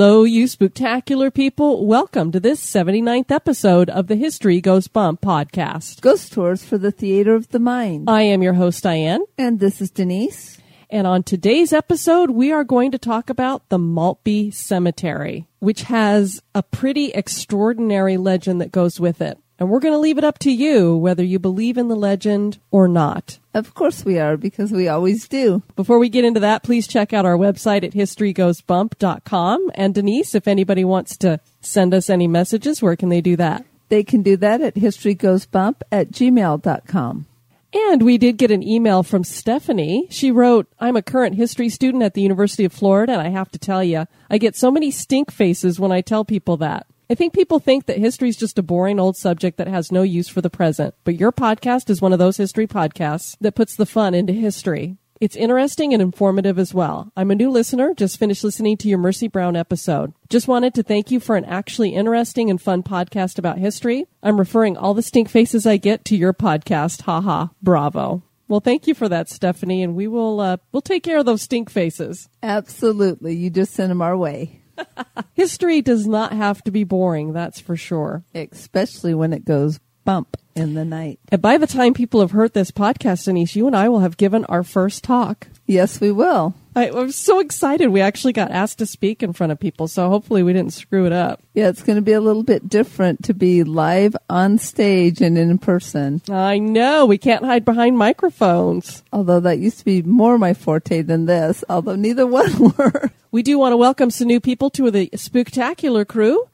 Hello, 0.00 0.24
you 0.24 0.48
spectacular 0.48 1.30
people. 1.30 1.86
Welcome 1.86 2.32
to 2.32 2.40
this 2.40 2.64
79th 2.64 3.30
episode 3.30 3.90
of 3.90 4.06
the 4.06 4.16
History 4.16 4.58
Goes 4.58 4.88
Bump 4.88 5.20
podcast. 5.20 6.00
Ghost 6.00 6.32
Tours 6.32 6.64
for 6.64 6.78
the 6.78 6.90
Theater 6.90 7.34
of 7.34 7.50
the 7.50 7.58
Mind. 7.58 8.08
I 8.08 8.22
am 8.22 8.42
your 8.42 8.54
host, 8.54 8.82
Diane. 8.82 9.20
And 9.36 9.60
this 9.60 9.82
is 9.82 9.90
Denise. 9.90 10.58
And 10.88 11.06
on 11.06 11.22
today's 11.22 11.74
episode, 11.74 12.30
we 12.30 12.50
are 12.50 12.64
going 12.64 12.92
to 12.92 12.98
talk 12.98 13.28
about 13.28 13.68
the 13.68 13.78
Maltby 13.78 14.52
Cemetery, 14.52 15.46
which 15.58 15.82
has 15.82 16.40
a 16.54 16.62
pretty 16.62 17.10
extraordinary 17.12 18.16
legend 18.16 18.62
that 18.62 18.72
goes 18.72 18.98
with 18.98 19.20
it. 19.20 19.36
And 19.60 19.68
we're 19.68 19.80
going 19.80 19.92
to 19.92 19.98
leave 19.98 20.16
it 20.16 20.24
up 20.24 20.38
to 20.40 20.50
you 20.50 20.96
whether 20.96 21.22
you 21.22 21.38
believe 21.38 21.76
in 21.76 21.88
the 21.88 21.94
legend 21.94 22.58
or 22.70 22.88
not. 22.88 23.38
Of 23.52 23.74
course 23.74 24.06
we 24.06 24.18
are, 24.18 24.38
because 24.38 24.72
we 24.72 24.88
always 24.88 25.28
do. 25.28 25.62
Before 25.76 25.98
we 25.98 26.08
get 26.08 26.24
into 26.24 26.40
that, 26.40 26.62
please 26.62 26.88
check 26.88 27.12
out 27.12 27.26
our 27.26 27.36
website 27.36 27.84
at 27.84 27.92
historygoesbump.com. 27.92 29.70
And 29.74 29.94
Denise, 29.94 30.34
if 30.34 30.48
anybody 30.48 30.82
wants 30.82 31.18
to 31.18 31.40
send 31.60 31.92
us 31.92 32.08
any 32.08 32.26
messages, 32.26 32.80
where 32.80 32.96
can 32.96 33.10
they 33.10 33.20
do 33.20 33.36
that? 33.36 33.66
They 33.90 34.02
can 34.02 34.22
do 34.22 34.38
that 34.38 34.62
at 34.62 34.76
historygoesbump 34.76 35.82
at 35.92 36.10
gmail.com. 36.10 37.26
And 37.72 38.02
we 38.02 38.18
did 38.18 38.38
get 38.38 38.50
an 38.50 38.66
email 38.66 39.02
from 39.02 39.24
Stephanie. 39.24 40.08
She 40.10 40.32
wrote, 40.32 40.68
I'm 40.80 40.96
a 40.96 41.02
current 41.02 41.36
history 41.36 41.68
student 41.68 42.02
at 42.02 42.14
the 42.14 42.22
University 42.22 42.64
of 42.64 42.72
Florida, 42.72 43.12
and 43.12 43.22
I 43.22 43.28
have 43.28 43.50
to 43.52 43.58
tell 43.58 43.84
you, 43.84 44.06
I 44.28 44.38
get 44.38 44.56
so 44.56 44.70
many 44.70 44.90
stink 44.90 45.30
faces 45.30 45.78
when 45.78 45.92
I 45.92 46.00
tell 46.00 46.24
people 46.24 46.56
that. 46.56 46.86
I 47.10 47.16
think 47.16 47.34
people 47.34 47.58
think 47.58 47.86
that 47.86 47.98
history 47.98 48.28
is 48.28 48.36
just 48.36 48.56
a 48.56 48.62
boring 48.62 49.00
old 49.00 49.16
subject 49.16 49.56
that 49.56 49.66
has 49.66 49.90
no 49.90 50.02
use 50.02 50.28
for 50.28 50.40
the 50.40 50.48
present, 50.48 50.94
but 51.02 51.18
your 51.18 51.32
podcast 51.32 51.90
is 51.90 52.00
one 52.00 52.12
of 52.12 52.20
those 52.20 52.36
history 52.36 52.68
podcasts 52.68 53.36
that 53.40 53.56
puts 53.56 53.74
the 53.74 53.84
fun 53.84 54.14
into 54.14 54.32
history. 54.32 54.96
It's 55.20 55.34
interesting 55.34 55.92
and 55.92 56.00
informative 56.00 56.56
as 56.56 56.72
well. 56.72 57.10
I'm 57.16 57.32
a 57.32 57.34
new 57.34 57.50
listener, 57.50 57.94
just 57.94 58.16
finished 58.16 58.44
listening 58.44 58.76
to 58.76 58.88
your 58.88 58.98
Mercy 58.98 59.26
Brown 59.26 59.56
episode. 59.56 60.14
Just 60.28 60.46
wanted 60.46 60.72
to 60.74 60.84
thank 60.84 61.10
you 61.10 61.18
for 61.18 61.34
an 61.34 61.44
actually 61.46 61.96
interesting 61.96 62.48
and 62.48 62.62
fun 62.62 62.84
podcast 62.84 63.40
about 63.40 63.58
history. 63.58 64.06
I'm 64.22 64.38
referring 64.38 64.76
all 64.76 64.94
the 64.94 65.02
stink 65.02 65.28
faces 65.28 65.66
I 65.66 65.78
get 65.78 66.04
to 66.04 66.16
your 66.16 66.32
podcast. 66.32 67.02
Haha, 67.02 67.48
bravo. 67.60 68.22
Well, 68.46 68.60
thank 68.60 68.86
you 68.86 68.94
for 68.94 69.08
that, 69.08 69.28
Stephanie, 69.28 69.82
and 69.82 69.96
we 69.96 70.06
will 70.06 70.38
uh, 70.38 70.58
we'll 70.70 70.80
take 70.80 71.02
care 71.02 71.18
of 71.18 71.26
those 71.26 71.42
stink 71.42 71.70
faces. 71.70 72.28
Absolutely. 72.40 73.34
You 73.34 73.50
just 73.50 73.72
send 73.72 73.90
them 73.90 74.00
our 74.00 74.16
way. 74.16 74.59
History 75.34 75.80
does 75.82 76.06
not 76.06 76.32
have 76.32 76.62
to 76.64 76.70
be 76.70 76.84
boring, 76.84 77.32
that's 77.32 77.60
for 77.60 77.76
sure. 77.76 78.22
Especially 78.34 79.14
when 79.14 79.32
it 79.32 79.44
goes 79.44 79.80
bump 80.04 80.36
in 80.54 80.74
the 80.74 80.84
night. 80.84 81.20
And 81.30 81.40
by 81.40 81.56
the 81.58 81.66
time 81.66 81.94
people 81.94 82.20
have 82.20 82.32
heard 82.32 82.52
this 82.52 82.70
podcast, 82.70 83.24
Denise, 83.24 83.54
you 83.56 83.66
and 83.66 83.76
I 83.76 83.88
will 83.88 84.00
have 84.00 84.16
given 84.16 84.44
our 84.46 84.62
first 84.62 85.04
talk. 85.04 85.48
Yes, 85.66 86.00
we 86.00 86.10
will. 86.10 86.54
I, 86.74 86.90
I'm 86.90 87.10
so 87.12 87.40
excited. 87.40 87.88
We 87.88 88.00
actually 88.00 88.32
got 88.32 88.50
asked 88.50 88.78
to 88.78 88.86
speak 88.86 89.22
in 89.22 89.32
front 89.32 89.52
of 89.52 89.58
people, 89.58 89.88
so 89.88 90.08
hopefully 90.08 90.42
we 90.42 90.52
didn't 90.52 90.72
screw 90.72 91.06
it 91.06 91.12
up. 91.12 91.42
Yeah, 91.54 91.68
it's 91.68 91.82
going 91.82 91.96
to 91.96 92.02
be 92.02 92.12
a 92.12 92.20
little 92.20 92.42
bit 92.42 92.68
different 92.68 93.24
to 93.24 93.34
be 93.34 93.64
live 93.64 94.16
on 94.28 94.58
stage 94.58 95.20
and 95.20 95.36
in 95.36 95.58
person. 95.58 96.22
I 96.30 96.58
know. 96.58 97.06
We 97.06 97.18
can't 97.18 97.44
hide 97.44 97.64
behind 97.64 97.98
microphones. 97.98 99.02
Although 99.12 99.40
that 99.40 99.58
used 99.58 99.80
to 99.80 99.84
be 99.84 100.02
more 100.02 100.38
my 100.38 100.54
forte 100.54 101.02
than 101.02 101.26
this, 101.26 101.64
although 101.68 101.96
neither 101.96 102.26
one 102.26 102.72
were. 102.76 103.10
We 103.30 103.42
do 103.42 103.58
want 103.58 103.72
to 103.72 103.76
welcome 103.76 104.10
some 104.10 104.26
new 104.28 104.40
people 104.40 104.70
to 104.70 104.90
the 104.90 105.08
Spooktacular 105.10 106.06
crew. 106.06 106.48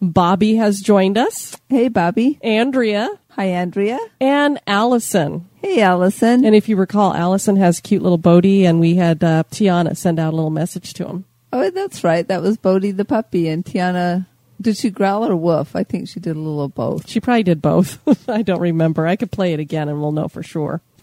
Bobby 0.00 0.56
has 0.56 0.80
joined 0.80 1.18
us, 1.18 1.56
Hey, 1.68 1.88
Bobby. 1.88 2.38
Andrea, 2.42 3.08
Hi, 3.30 3.46
Andrea. 3.46 3.98
and 4.20 4.60
Allison. 4.66 5.48
Hey, 5.62 5.80
Allison. 5.80 6.44
And 6.44 6.54
if 6.54 6.68
you 6.68 6.76
recall, 6.76 7.14
Allison 7.14 7.56
has 7.56 7.80
cute 7.80 8.02
little 8.02 8.18
Bodie, 8.18 8.64
and 8.64 8.78
we 8.78 8.94
had 8.94 9.24
uh, 9.24 9.42
Tiana 9.50 9.96
send 9.96 10.20
out 10.20 10.32
a 10.32 10.36
little 10.36 10.50
message 10.50 10.92
to 10.94 11.06
him. 11.06 11.24
oh, 11.52 11.70
that's 11.70 12.04
right. 12.04 12.28
That 12.28 12.42
was 12.42 12.56
Bodie 12.58 12.92
the 12.92 13.04
puppy. 13.04 13.48
And 13.48 13.64
Tiana, 13.64 14.26
did 14.60 14.76
she 14.76 14.90
growl 14.90 15.24
or 15.26 15.34
woof? 15.34 15.74
I 15.74 15.82
think 15.82 16.08
she 16.08 16.20
did 16.20 16.36
a 16.36 16.38
little 16.38 16.62
of 16.62 16.74
both. 16.74 17.08
She 17.08 17.20
probably 17.20 17.42
did 17.42 17.60
both. 17.62 17.98
I 18.28 18.42
don't 18.42 18.60
remember. 18.60 19.04
I 19.06 19.16
could 19.16 19.32
play 19.32 19.52
it 19.54 19.58
again, 19.60 19.88
and 19.88 20.00
we'll 20.00 20.12
know 20.12 20.28
for 20.28 20.42
sure. 20.44 20.80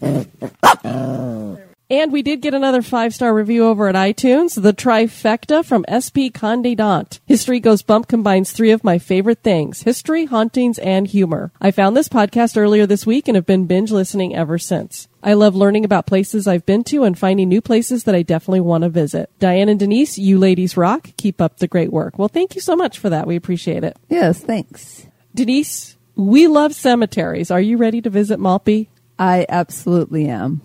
And 1.88 2.12
we 2.12 2.22
did 2.22 2.40
get 2.40 2.52
another 2.52 2.82
five 2.82 3.14
star 3.14 3.32
review 3.32 3.64
over 3.64 3.88
at 3.88 3.94
iTunes. 3.94 4.60
The 4.60 4.72
trifecta 4.72 5.64
from 5.64 5.84
SP 5.86 6.34
Conde 6.34 6.76
Dant. 6.76 7.20
History 7.26 7.60
Goes 7.60 7.82
Bump 7.82 8.08
combines 8.08 8.50
three 8.50 8.72
of 8.72 8.82
my 8.82 8.98
favorite 8.98 9.42
things 9.42 9.82
history, 9.82 10.24
hauntings, 10.24 10.78
and 10.78 11.06
humor. 11.06 11.52
I 11.60 11.70
found 11.70 11.96
this 11.96 12.08
podcast 12.08 12.56
earlier 12.56 12.86
this 12.86 13.06
week 13.06 13.28
and 13.28 13.36
have 13.36 13.46
been 13.46 13.66
binge 13.66 13.92
listening 13.92 14.34
ever 14.34 14.58
since. 14.58 15.06
I 15.22 15.34
love 15.34 15.54
learning 15.54 15.84
about 15.84 16.06
places 16.06 16.48
I've 16.48 16.66
been 16.66 16.82
to 16.84 17.04
and 17.04 17.18
finding 17.18 17.48
new 17.48 17.60
places 17.60 18.04
that 18.04 18.14
I 18.14 18.22
definitely 18.22 18.60
want 18.60 18.82
to 18.82 18.88
visit. 18.88 19.30
Diane 19.38 19.68
and 19.68 19.78
Denise, 19.78 20.18
you 20.18 20.38
ladies 20.38 20.76
rock. 20.76 21.10
Keep 21.16 21.40
up 21.40 21.58
the 21.58 21.68
great 21.68 21.92
work. 21.92 22.18
Well, 22.18 22.28
thank 22.28 22.56
you 22.56 22.60
so 22.60 22.74
much 22.74 22.98
for 22.98 23.10
that. 23.10 23.26
We 23.26 23.36
appreciate 23.36 23.84
it. 23.84 23.96
Yes, 24.08 24.40
thanks. 24.40 25.06
Denise, 25.34 25.96
we 26.16 26.48
love 26.48 26.74
cemeteries. 26.74 27.50
Are 27.52 27.60
you 27.60 27.76
ready 27.76 28.00
to 28.02 28.10
visit 28.10 28.40
Maltby? 28.40 28.88
I 29.18 29.46
absolutely 29.48 30.26
am. 30.28 30.62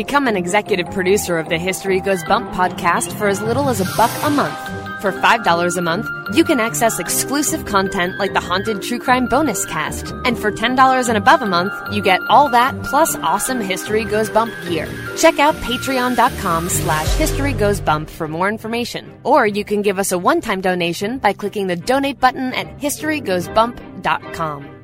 Become 0.00 0.28
an 0.28 0.34
executive 0.34 0.90
producer 0.92 1.38
of 1.38 1.50
the 1.50 1.58
History 1.58 2.00
Goes 2.00 2.24
Bump 2.24 2.50
podcast 2.52 3.12
for 3.18 3.28
as 3.28 3.42
little 3.42 3.68
as 3.68 3.82
a 3.82 3.96
buck 3.98 4.10
a 4.24 4.30
month. 4.30 4.58
For 5.02 5.12
$5 5.12 5.76
a 5.76 5.80
month, 5.82 6.06
you 6.34 6.42
can 6.42 6.58
access 6.58 6.98
exclusive 6.98 7.66
content 7.66 8.16
like 8.16 8.32
the 8.32 8.40
Haunted 8.40 8.80
True 8.80 8.98
Crime 8.98 9.26
Bonus 9.26 9.66
Cast. 9.66 10.10
And 10.24 10.38
for 10.38 10.50
$10 10.50 11.08
and 11.10 11.18
above 11.18 11.42
a 11.42 11.46
month, 11.46 11.74
you 11.92 12.02
get 12.02 12.22
all 12.30 12.48
that 12.48 12.82
plus 12.82 13.14
awesome 13.16 13.60
History 13.60 14.06
Goes 14.06 14.30
Bump 14.30 14.54
gear. 14.66 14.88
Check 15.18 15.38
out 15.38 15.54
patreon.com 15.56 16.70
slash 16.70 17.14
History 17.16 17.52
Goes 17.52 17.82
Bump 17.82 18.08
for 18.08 18.26
more 18.26 18.48
information. 18.48 19.20
Or 19.22 19.46
you 19.46 19.66
can 19.66 19.82
give 19.82 19.98
us 19.98 20.12
a 20.12 20.18
one-time 20.18 20.62
donation 20.62 21.18
by 21.18 21.34
clicking 21.34 21.66
the 21.66 21.76
donate 21.76 22.18
button 22.18 22.54
at 22.54 22.78
historygoesbump.com. 22.78 24.79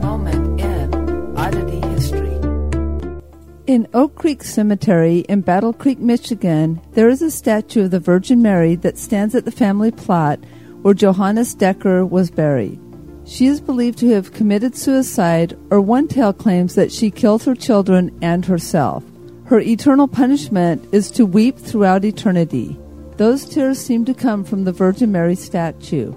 moment 0.00 0.60
in 0.60 1.36
Oddity 1.36 1.80
History. 1.88 2.36
In 3.66 3.86
Oak 3.94 4.16
Creek 4.16 4.42
Cemetery 4.42 5.20
in 5.28 5.42
Battle 5.42 5.72
Creek, 5.72 5.98
Michigan, 5.98 6.80
there 6.92 7.08
is 7.08 7.22
a 7.22 7.30
statue 7.30 7.84
of 7.84 7.90
the 7.90 8.00
Virgin 8.00 8.42
Mary 8.42 8.74
that 8.76 8.98
stands 8.98 9.34
at 9.34 9.44
the 9.44 9.52
family 9.52 9.90
plot 9.92 10.40
where 10.82 10.94
Johannes 10.94 11.54
Decker 11.54 12.04
was 12.04 12.30
buried. 12.30 12.80
She 13.24 13.46
is 13.46 13.60
believed 13.60 13.98
to 13.98 14.08
have 14.10 14.32
committed 14.32 14.74
suicide, 14.76 15.56
or 15.70 15.80
one 15.80 16.08
tale 16.08 16.32
claims 16.32 16.74
that 16.74 16.90
she 16.90 17.10
killed 17.10 17.44
her 17.44 17.54
children 17.54 18.10
and 18.22 18.44
herself. 18.44 19.04
Her 19.44 19.60
eternal 19.60 20.08
punishment 20.08 20.84
is 20.92 21.10
to 21.12 21.26
weep 21.26 21.58
throughout 21.58 22.04
eternity. 22.04 22.76
Those 23.18 23.44
tears 23.44 23.78
seem 23.78 24.04
to 24.06 24.14
come 24.14 24.42
from 24.42 24.64
the 24.64 24.72
Virgin 24.72 25.12
Mary 25.12 25.36
statue. 25.36 26.12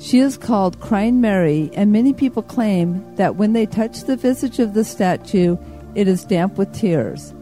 She 0.00 0.20
is 0.20 0.36
called 0.36 0.80
Crying 0.80 1.20
Mary, 1.20 1.70
and 1.74 1.90
many 1.90 2.12
people 2.12 2.42
claim 2.42 3.04
that 3.16 3.34
when 3.34 3.52
they 3.52 3.66
touch 3.66 4.04
the 4.04 4.16
visage 4.16 4.60
of 4.60 4.74
the 4.74 4.84
statue, 4.84 5.56
it 5.96 6.06
is 6.06 6.24
damp 6.24 6.56
with 6.56 6.72
tears. 6.72 7.34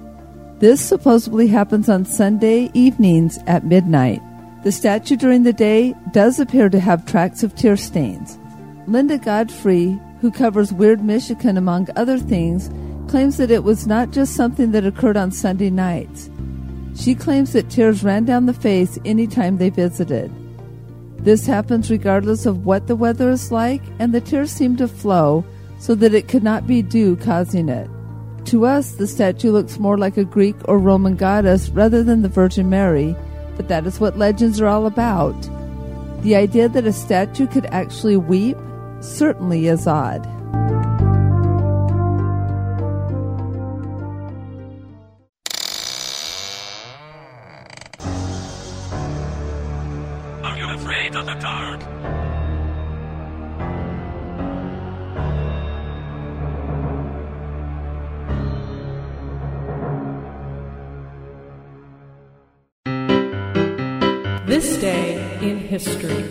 This 0.58 0.81
supposedly 0.81 1.49
happens 1.49 1.91
on 1.91 2.06
Sunday 2.06 2.70
evenings 2.73 3.38
at 3.47 3.67
midnight. 3.67 4.23
The 4.64 4.73
statue 4.73 5.17
during 5.17 5.43
the 5.43 5.53
day 5.53 5.94
does 6.12 6.41
appear 6.41 6.70
to 6.70 6.81
have 6.81 7.05
tracks 7.05 7.43
of 7.43 7.55
tear 7.55 7.76
stains. 7.76 8.38
Linda 8.87 9.19
Godfrey, 9.19 10.00
who 10.23 10.31
covers 10.31 10.73
Weird 10.73 11.05
Michigan 11.05 11.58
among 11.58 11.88
other 11.94 12.19
things, 12.19 12.70
claims 13.11 13.37
that 13.37 13.50
it 13.50 13.64
was 13.64 13.87
not 13.87 14.12
just 14.12 14.35
something 14.35 14.73
that 14.73 14.87
occurred 14.87 15.19
on 15.19 15.31
Sunday 15.31 15.69
nights. 15.69 16.31
She 16.94 17.14
claims 17.14 17.53
that 17.53 17.69
tears 17.69 18.03
ran 18.03 18.25
down 18.25 18.47
the 18.47 18.55
face 18.55 18.99
any 19.05 19.26
time 19.26 19.58
they 19.58 19.69
visited. 19.69 20.32
This 21.18 21.46
happens 21.46 21.90
regardless 21.90 22.46
of 22.46 22.64
what 22.64 22.86
the 22.86 22.96
weather 22.96 23.30
is 23.30 23.50
like, 23.50 23.82
and 23.98 24.14
the 24.14 24.20
tears 24.20 24.50
seem 24.50 24.76
to 24.76 24.86
flow 24.86 25.44
so 25.78 25.94
that 25.96 26.14
it 26.14 26.28
could 26.28 26.42
not 26.42 26.66
be 26.66 26.82
dew 26.82 27.16
causing 27.16 27.68
it. 27.68 27.90
To 28.46 28.64
us, 28.64 28.92
the 28.92 29.08
statue 29.08 29.50
looks 29.50 29.78
more 29.78 29.98
like 29.98 30.16
a 30.16 30.24
Greek 30.24 30.56
or 30.66 30.78
Roman 30.78 31.16
goddess 31.16 31.68
rather 31.70 32.02
than 32.04 32.22
the 32.22 32.28
Virgin 32.28 32.70
Mary, 32.70 33.16
but 33.56 33.68
that 33.68 33.86
is 33.86 33.98
what 33.98 34.18
legends 34.18 34.60
are 34.60 34.68
all 34.68 34.86
about. 34.86 35.34
The 36.22 36.36
idea 36.36 36.68
that 36.68 36.86
a 36.86 36.92
statue 36.92 37.46
could 37.46 37.66
actually 37.66 38.16
weep 38.16 38.56
certainly 39.00 39.66
is 39.66 39.86
odd. 39.86 40.24
This 64.56 64.79
day 64.79 65.38
in 65.43 65.58
history. 65.58 66.25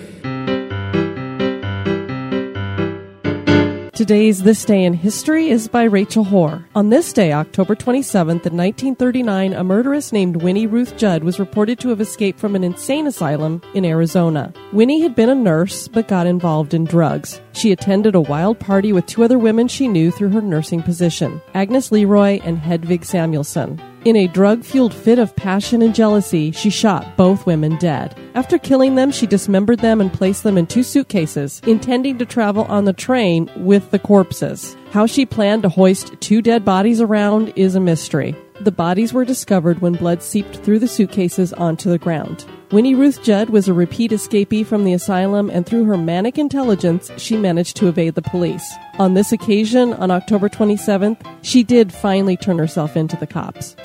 Today's 3.91 4.41
This 4.41 4.65
Day 4.65 4.83
in 4.83 4.93
History 4.93 5.49
is 5.49 5.67
by 5.67 5.83
Rachel 5.83 6.23
Hoare. 6.23 6.65
On 6.73 6.89
this 6.89 7.13
day, 7.13 7.33
October 7.33 7.75
27th, 7.75 8.47
in 8.47 8.57
1939, 8.57 9.53
a 9.53 9.63
murderess 9.63 10.11
named 10.11 10.37
Winnie 10.41 10.65
Ruth 10.65 10.97
Judd 10.97 11.23
was 11.23 11.37
reported 11.37 11.77
to 11.81 11.89
have 11.89 12.01
escaped 12.01 12.39
from 12.39 12.55
an 12.55 12.63
insane 12.63 13.05
asylum 13.05 13.61
in 13.75 13.85
Arizona. 13.85 14.51
Winnie 14.73 15.01
had 15.01 15.13
been 15.13 15.29
a 15.29 15.35
nurse, 15.35 15.87
but 15.87 16.07
got 16.07 16.25
involved 16.25 16.73
in 16.73 16.85
drugs. 16.85 17.39
She 17.53 17.71
attended 17.71 18.15
a 18.15 18.21
wild 18.21 18.59
party 18.59 18.91
with 18.91 19.05
two 19.05 19.23
other 19.23 19.37
women 19.37 19.67
she 19.67 19.87
knew 19.87 20.09
through 20.09 20.29
her 20.29 20.41
nursing 20.41 20.81
position, 20.81 21.39
Agnes 21.53 21.91
LeRoi 21.91 22.41
and 22.43 22.57
Hedvig 22.57 23.05
Samuelson. 23.05 23.79
In 24.05 24.15
a 24.15 24.27
drug 24.27 24.63
fueled 24.63 24.93
fit 24.93 25.17
of 25.17 25.35
passion 25.35 25.81
and 25.81 25.95
jealousy, 25.95 26.51
she 26.51 26.69
shot 26.69 27.17
both 27.17 27.47
women 27.47 27.75
dead. 27.77 28.15
After 28.35 28.59
killing 28.59 28.93
them, 28.93 29.09
she 29.09 29.25
dismembered 29.25 29.79
them 29.79 29.99
and 29.99 30.13
placed 30.13 30.43
them 30.43 30.59
in 30.59 30.67
two 30.67 30.83
suitcases, 30.83 31.59
intending 31.65 32.19
to 32.19 32.25
travel 32.25 32.65
on 32.65 32.85
the 32.85 32.93
train 32.93 33.49
with 33.55 33.89
the 33.89 33.97
corpses. 33.97 34.77
How 34.91 35.07
she 35.07 35.25
planned 35.25 35.63
to 35.63 35.69
hoist 35.69 36.13
two 36.21 36.43
dead 36.43 36.63
bodies 36.63 37.01
around 37.01 37.51
is 37.55 37.73
a 37.73 37.79
mystery. 37.79 38.35
The 38.61 38.71
bodies 38.71 39.11
were 39.11 39.25
discovered 39.25 39.81
when 39.81 39.93
blood 39.93 40.21
seeped 40.21 40.57
through 40.57 40.79
the 40.79 40.87
suitcases 40.87 41.51
onto 41.53 41.89
the 41.89 41.97
ground. 41.97 42.45
Winnie 42.71 42.93
Ruth 42.93 43.23
Judd 43.23 43.49
was 43.49 43.67
a 43.67 43.73
repeat 43.73 44.11
escapee 44.11 44.65
from 44.65 44.83
the 44.83 44.93
asylum, 44.93 45.49
and 45.49 45.65
through 45.65 45.85
her 45.85 45.97
manic 45.97 46.37
intelligence, 46.37 47.09
she 47.17 47.37
managed 47.37 47.75
to 47.77 47.87
evade 47.87 48.13
the 48.13 48.21
police. 48.21 48.71
On 48.99 49.15
this 49.15 49.31
occasion, 49.31 49.93
on 49.93 50.11
October 50.11 50.47
27th, 50.47 51.17
she 51.41 51.63
did 51.63 51.91
finally 51.91 52.37
turn 52.37 52.59
herself 52.59 52.95
into 52.95 53.15
the 53.17 53.27
cops. 53.27 53.75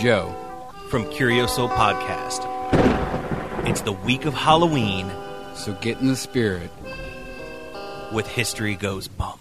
Joe. 0.00 0.34
from 0.88 1.04
Curioso 1.10 1.68
Podcast. 1.68 2.46
It's 3.68 3.82
the 3.82 3.92
week 3.92 4.24
of 4.24 4.32
Halloween 4.32 5.10
So 5.54 5.74
get 5.74 6.00
in 6.00 6.08
the 6.08 6.16
spirit. 6.16 6.70
with 8.10 8.26
History 8.26 8.76
Goes 8.76 9.08
Bump. 9.08 9.40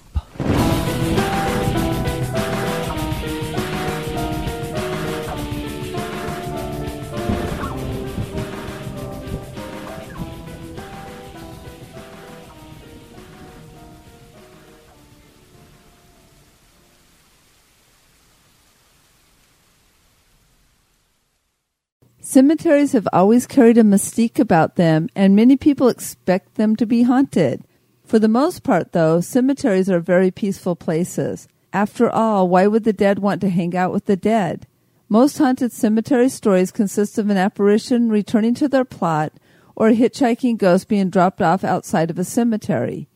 Cemeteries 22.40 22.94
have 22.94 23.08
always 23.12 23.46
carried 23.46 23.78
a 23.78 23.84
mystique 23.84 24.40
about 24.40 24.78
them, 24.78 25.10
and 25.14 25.36
many 25.36 25.58
people 25.58 25.90
expect 25.90 26.56
them 26.56 26.74
to 26.78 26.86
be 26.86 27.04
haunted. 27.04 27.66
For 28.06 28.18
the 28.18 28.30
most 28.30 28.64
part, 28.64 28.94
though, 28.94 29.20
cemeteries 29.20 29.90
are 29.90 30.00
very 30.00 30.32
peaceful 30.32 30.78
places. 30.78 31.50
After 31.74 32.10
all, 32.10 32.48
why 32.48 32.66
would 32.66 32.86
the 32.86 32.94
dead 32.94 33.20
want 33.20 33.42
to 33.42 33.50
hang 33.50 33.76
out 33.76 33.92
with 33.92 34.06
the 34.06 34.16
dead? 34.16 34.68
Most 35.10 35.38
haunted 35.38 35.74
cemetery 35.74 36.30
stories 36.30 36.72
consist 36.72 37.18
of 37.18 37.30
an 37.30 37.36
apparition 37.36 38.08
returning 38.08 38.54
to 38.54 38.70
their 38.70 38.86
plot 38.86 39.34
or 39.76 39.90
a 39.90 39.94
hitchhiking 39.94 40.58
ghost 40.58 40.88
being 40.88 41.10
dropped 41.10 41.42
off 41.42 41.66
outside 41.66 42.10
of 42.10 42.18
a 42.18 42.24
cemetery. 42.24 43.10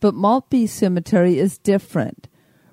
But 0.00 0.14
Maltby 0.14 0.68
Cemetery 0.68 1.38
is 1.38 1.58
different. 1.58 2.28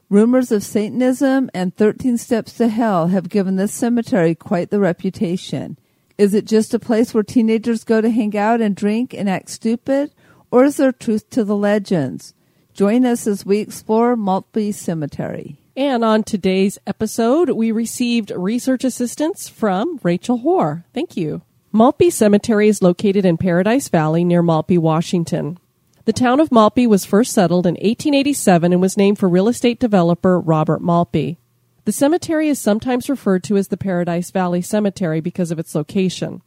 Rumors 0.07 0.53
of 0.53 0.63
Satanism 0.63 1.49
and 1.53 1.75
13 1.75 2.17
Steps 2.17 2.53
to 2.53 2.69
Hell 2.69 3.07
have 3.07 3.27
given 3.27 3.57
this 3.57 3.73
cemetery 3.73 4.35
quite 4.35 4.69
the 4.69 4.79
reputation. 4.79 5.77
Is 6.21 6.35
it 6.35 6.45
just 6.45 6.75
a 6.75 6.77
place 6.77 7.15
where 7.15 7.23
teenagers 7.23 7.83
go 7.83 7.99
to 7.99 8.11
hang 8.11 8.37
out 8.37 8.61
and 8.61 8.75
drink 8.75 9.11
and 9.11 9.27
act 9.27 9.49
stupid? 9.49 10.11
Or 10.51 10.63
is 10.63 10.77
there 10.77 10.91
truth 10.91 11.27
to 11.31 11.43
the 11.43 11.55
legends? 11.55 12.35
Join 12.75 13.07
us 13.07 13.25
as 13.25 13.43
we 13.43 13.57
explore 13.57 14.15
Maltby 14.15 14.71
Cemetery. 14.71 15.57
And 15.75 16.05
on 16.05 16.21
today's 16.21 16.77
episode, 16.85 17.49
we 17.49 17.71
received 17.71 18.29
research 18.35 18.83
assistance 18.83 19.49
from 19.49 19.99
Rachel 20.03 20.37
Hoare. 20.37 20.85
Thank 20.93 21.17
you. 21.17 21.41
Maltby 21.71 22.11
Cemetery 22.11 22.67
is 22.67 22.83
located 22.83 23.25
in 23.25 23.37
Paradise 23.37 23.89
Valley 23.89 24.23
near 24.23 24.43
Maltby, 24.43 24.77
Washington. 24.77 25.57
The 26.05 26.13
town 26.13 26.39
of 26.39 26.51
Maltby 26.51 26.85
was 26.85 27.03
first 27.03 27.33
settled 27.33 27.65
in 27.65 27.73
1887 27.73 28.73
and 28.73 28.79
was 28.79 28.95
named 28.95 29.17
for 29.17 29.27
real 29.27 29.47
estate 29.47 29.79
developer 29.79 30.39
Robert 30.39 30.83
Maltby. 30.83 31.39
The 31.85 31.91
cemetery 31.91 32.47
is 32.47 32.59
sometimes 32.59 33.09
referred 33.09 33.43
to 33.45 33.57
as 33.57 33.69
the 33.69 33.77
Paradise 33.77 34.29
Valley 34.29 34.61
Cemetery 34.61 35.19
because 35.19 35.49
of 35.49 35.57
its 35.57 35.73
location. 35.73 36.43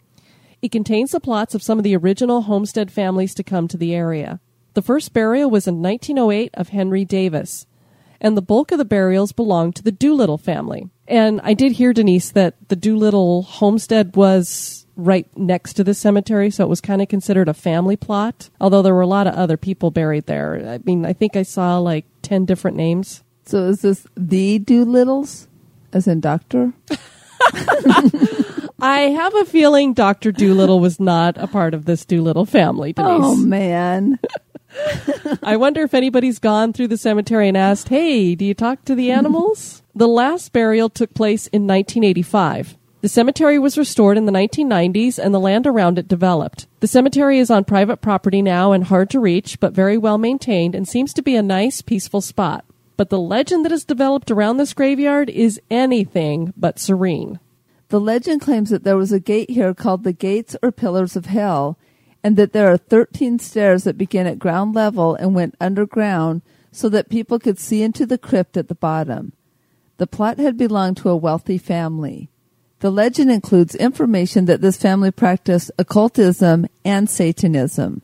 It 0.62 0.70
contains 0.70 1.10
the 1.10 1.20
plots 1.20 1.56
of 1.56 1.62
some 1.62 1.78
of 1.78 1.84
the 1.84 1.96
original 1.96 2.42
homestead 2.42 2.90
families 2.90 3.34
to 3.34 3.42
come 3.42 3.66
to 3.68 3.76
the 3.76 3.94
area. 3.94 4.40
The 4.74 4.82
first 4.82 5.12
burial 5.12 5.50
was 5.50 5.66
in 5.66 5.82
1908 5.82 6.50
of 6.54 6.68
Henry 6.68 7.04
Davis, 7.04 7.66
and 8.20 8.36
the 8.36 8.42
bulk 8.42 8.70
of 8.70 8.78
the 8.78 8.84
burials 8.84 9.32
belonged 9.32 9.74
to 9.76 9.82
the 9.82 9.92
Doolittle 9.92 10.38
family. 10.38 10.88
And 11.08 11.40
I 11.42 11.52
did 11.54 11.72
hear, 11.72 11.92
Denise, 11.92 12.30
that 12.30 12.54
the 12.68 12.76
Doolittle 12.76 13.42
homestead 13.42 14.14
was 14.14 14.86
right 14.96 15.26
next 15.36 15.72
to 15.74 15.84
the 15.84 15.94
cemetery, 15.94 16.48
so 16.50 16.64
it 16.64 16.70
was 16.70 16.80
kind 16.80 17.02
of 17.02 17.08
considered 17.08 17.48
a 17.48 17.54
family 17.54 17.96
plot, 17.96 18.50
although 18.60 18.82
there 18.82 18.94
were 18.94 19.00
a 19.00 19.06
lot 19.06 19.26
of 19.26 19.34
other 19.34 19.56
people 19.56 19.90
buried 19.90 20.26
there. 20.26 20.64
I 20.64 20.78
mean, 20.78 21.04
I 21.04 21.12
think 21.12 21.36
I 21.36 21.42
saw 21.42 21.78
like 21.78 22.06
10 22.22 22.44
different 22.44 22.76
names. 22.76 23.23
So 23.46 23.64
is 23.68 23.82
this 23.82 24.06
the 24.16 24.58
Doolittles? 24.58 25.48
As 25.92 26.08
in 26.08 26.20
doctor? 26.20 26.72
I 28.80 29.12
have 29.16 29.34
a 29.36 29.44
feeling 29.44 29.94
Dr. 29.94 30.32
Doolittle 30.32 30.80
was 30.80 30.98
not 30.98 31.38
a 31.38 31.46
part 31.46 31.72
of 31.72 31.84
this 31.84 32.04
Doolittle 32.04 32.46
family, 32.46 32.92
Denise. 32.92 33.10
Oh 33.12 33.36
man. 33.36 34.18
I 35.42 35.56
wonder 35.56 35.82
if 35.82 35.94
anybody's 35.94 36.38
gone 36.38 36.72
through 36.72 36.88
the 36.88 36.96
cemetery 36.96 37.48
and 37.48 37.56
asked, 37.56 37.88
hey, 37.88 38.34
do 38.34 38.44
you 38.44 38.54
talk 38.54 38.84
to 38.84 38.94
the 38.94 39.10
animals? 39.10 39.82
the 39.94 40.08
last 40.08 40.52
burial 40.52 40.88
took 40.88 41.14
place 41.14 41.46
in 41.48 41.66
1985. 41.66 42.76
The 43.00 43.08
cemetery 43.08 43.58
was 43.58 43.78
restored 43.78 44.16
in 44.16 44.24
the 44.24 44.32
1990s 44.32 45.18
and 45.18 45.34
the 45.34 45.40
land 45.40 45.66
around 45.66 45.98
it 45.98 46.08
developed. 46.08 46.66
The 46.80 46.86
cemetery 46.86 47.38
is 47.38 47.50
on 47.50 47.64
private 47.64 47.98
property 47.98 48.40
now 48.42 48.72
and 48.72 48.84
hard 48.84 49.10
to 49.10 49.20
reach, 49.20 49.60
but 49.60 49.74
very 49.74 49.98
well 49.98 50.18
maintained 50.18 50.74
and 50.74 50.88
seems 50.88 51.12
to 51.14 51.22
be 51.22 51.36
a 51.36 51.42
nice, 51.42 51.82
peaceful 51.82 52.22
spot. 52.22 52.64
But 52.96 53.10
the 53.10 53.18
legend 53.18 53.64
that 53.64 53.72
has 53.72 53.84
developed 53.84 54.30
around 54.30 54.56
this 54.56 54.72
graveyard 54.72 55.28
is 55.28 55.60
anything 55.70 56.52
but 56.56 56.78
serene. 56.78 57.40
The 57.88 58.00
legend 58.00 58.40
claims 58.40 58.70
that 58.70 58.84
there 58.84 58.96
was 58.96 59.12
a 59.12 59.20
gate 59.20 59.50
here 59.50 59.74
called 59.74 60.04
the 60.04 60.12
Gates 60.12 60.56
or 60.62 60.72
Pillars 60.72 61.16
of 61.16 61.26
Hell, 61.26 61.78
and 62.22 62.36
that 62.36 62.52
there 62.52 62.72
are 62.72 62.76
13 62.76 63.38
stairs 63.38 63.84
that 63.84 63.98
begin 63.98 64.26
at 64.26 64.38
ground 64.38 64.74
level 64.74 65.14
and 65.14 65.34
went 65.34 65.56
underground 65.60 66.42
so 66.72 66.88
that 66.88 67.08
people 67.08 67.38
could 67.38 67.58
see 67.58 67.82
into 67.82 68.06
the 68.06 68.18
crypt 68.18 68.56
at 68.56 68.68
the 68.68 68.74
bottom. 68.74 69.32
The 69.98 70.06
plot 70.06 70.38
had 70.38 70.56
belonged 70.56 70.96
to 70.98 71.10
a 71.10 71.16
wealthy 71.16 71.58
family. 71.58 72.30
The 72.80 72.90
legend 72.90 73.30
includes 73.30 73.74
information 73.74 74.46
that 74.46 74.60
this 74.60 74.76
family 74.76 75.10
practiced 75.10 75.70
occultism 75.78 76.66
and 76.84 77.08
Satanism. 77.08 78.02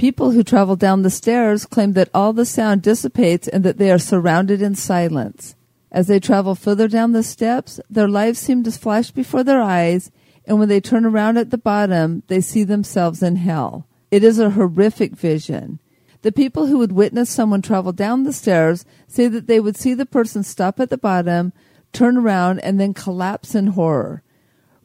People 0.00 0.30
who 0.30 0.42
travel 0.42 0.76
down 0.76 1.02
the 1.02 1.10
stairs 1.10 1.66
claim 1.66 1.92
that 1.92 2.08
all 2.14 2.32
the 2.32 2.46
sound 2.46 2.80
dissipates 2.80 3.46
and 3.46 3.62
that 3.64 3.76
they 3.76 3.90
are 3.90 3.98
surrounded 3.98 4.62
in 4.62 4.74
silence. 4.74 5.56
As 5.92 6.06
they 6.06 6.18
travel 6.18 6.54
further 6.54 6.88
down 6.88 7.12
the 7.12 7.22
steps, 7.22 7.78
their 7.90 8.08
lives 8.08 8.38
seem 8.38 8.62
to 8.62 8.72
flash 8.72 9.10
before 9.10 9.44
their 9.44 9.60
eyes, 9.60 10.10
and 10.46 10.58
when 10.58 10.70
they 10.70 10.80
turn 10.80 11.04
around 11.04 11.36
at 11.36 11.50
the 11.50 11.58
bottom, 11.58 12.22
they 12.28 12.40
see 12.40 12.64
themselves 12.64 13.22
in 13.22 13.36
hell. 13.36 13.86
It 14.10 14.24
is 14.24 14.38
a 14.38 14.48
horrific 14.48 15.16
vision. 15.16 15.80
The 16.22 16.32
people 16.32 16.64
who 16.64 16.78
would 16.78 16.92
witness 16.92 17.28
someone 17.28 17.60
travel 17.60 17.92
down 17.92 18.22
the 18.24 18.32
stairs 18.32 18.86
say 19.06 19.28
that 19.28 19.48
they 19.48 19.60
would 19.60 19.76
see 19.76 19.92
the 19.92 20.06
person 20.06 20.42
stop 20.42 20.80
at 20.80 20.88
the 20.88 20.96
bottom, 20.96 21.52
turn 21.92 22.16
around, 22.16 22.60
and 22.60 22.80
then 22.80 22.94
collapse 22.94 23.54
in 23.54 23.66
horror. 23.66 24.22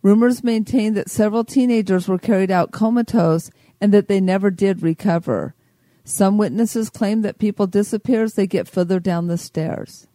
Rumors 0.01 0.43
maintain 0.43 0.93
that 0.95 1.10
several 1.10 1.45
teenagers 1.45 2.10
were 2.10 2.19
carried 2.19 2.51
out 2.51 2.74
comatose 2.74 3.50
and 3.79 3.94
that 3.94 4.08
they 4.08 4.20
never 4.20 4.50
did 4.50 4.82
recover. 4.82 5.53
Some 6.03 6.38
witnesses 6.38 6.89
claim 6.89 7.22
that 7.22 7.39
people 7.39 7.67
disappear 7.67 8.24
as 8.24 8.36
they 8.36 8.48
get 8.48 8.67
further 8.67 9.00
down 9.00 9.27
the 9.27 9.38
stairs. 9.38 10.08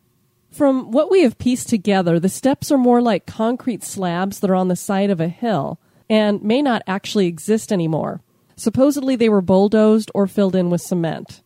From 0.51 0.91
what 0.91 1.11
we 1.11 1.23
have 1.23 1.39
pieced 1.39 1.69
together, 1.69 2.19
the 2.19 2.29
steps 2.29 2.73
are 2.73 2.79
more 2.79 3.01
like 3.01 3.27
concrete 3.27 3.85
slabs 3.85 4.41
that 4.41 4.51
are 4.51 4.57
on 4.57 4.69
the 4.69 4.77
side 4.77 5.11
of 5.11 5.21
a 5.21 5.29
hill 5.29 5.79
and 6.09 6.43
may 6.43 6.61
not 6.61 6.83
actually 6.87 7.27
exist 7.27 7.73
anymore. 7.73 8.21
Supposedly, 8.57 9.17
they 9.17 9.29
were 9.29 9.41
bulldozed 9.41 10.11
or 10.15 10.27
filled 10.27 10.57
in 10.57 10.69
with 10.69 10.81
cement. 10.81 11.43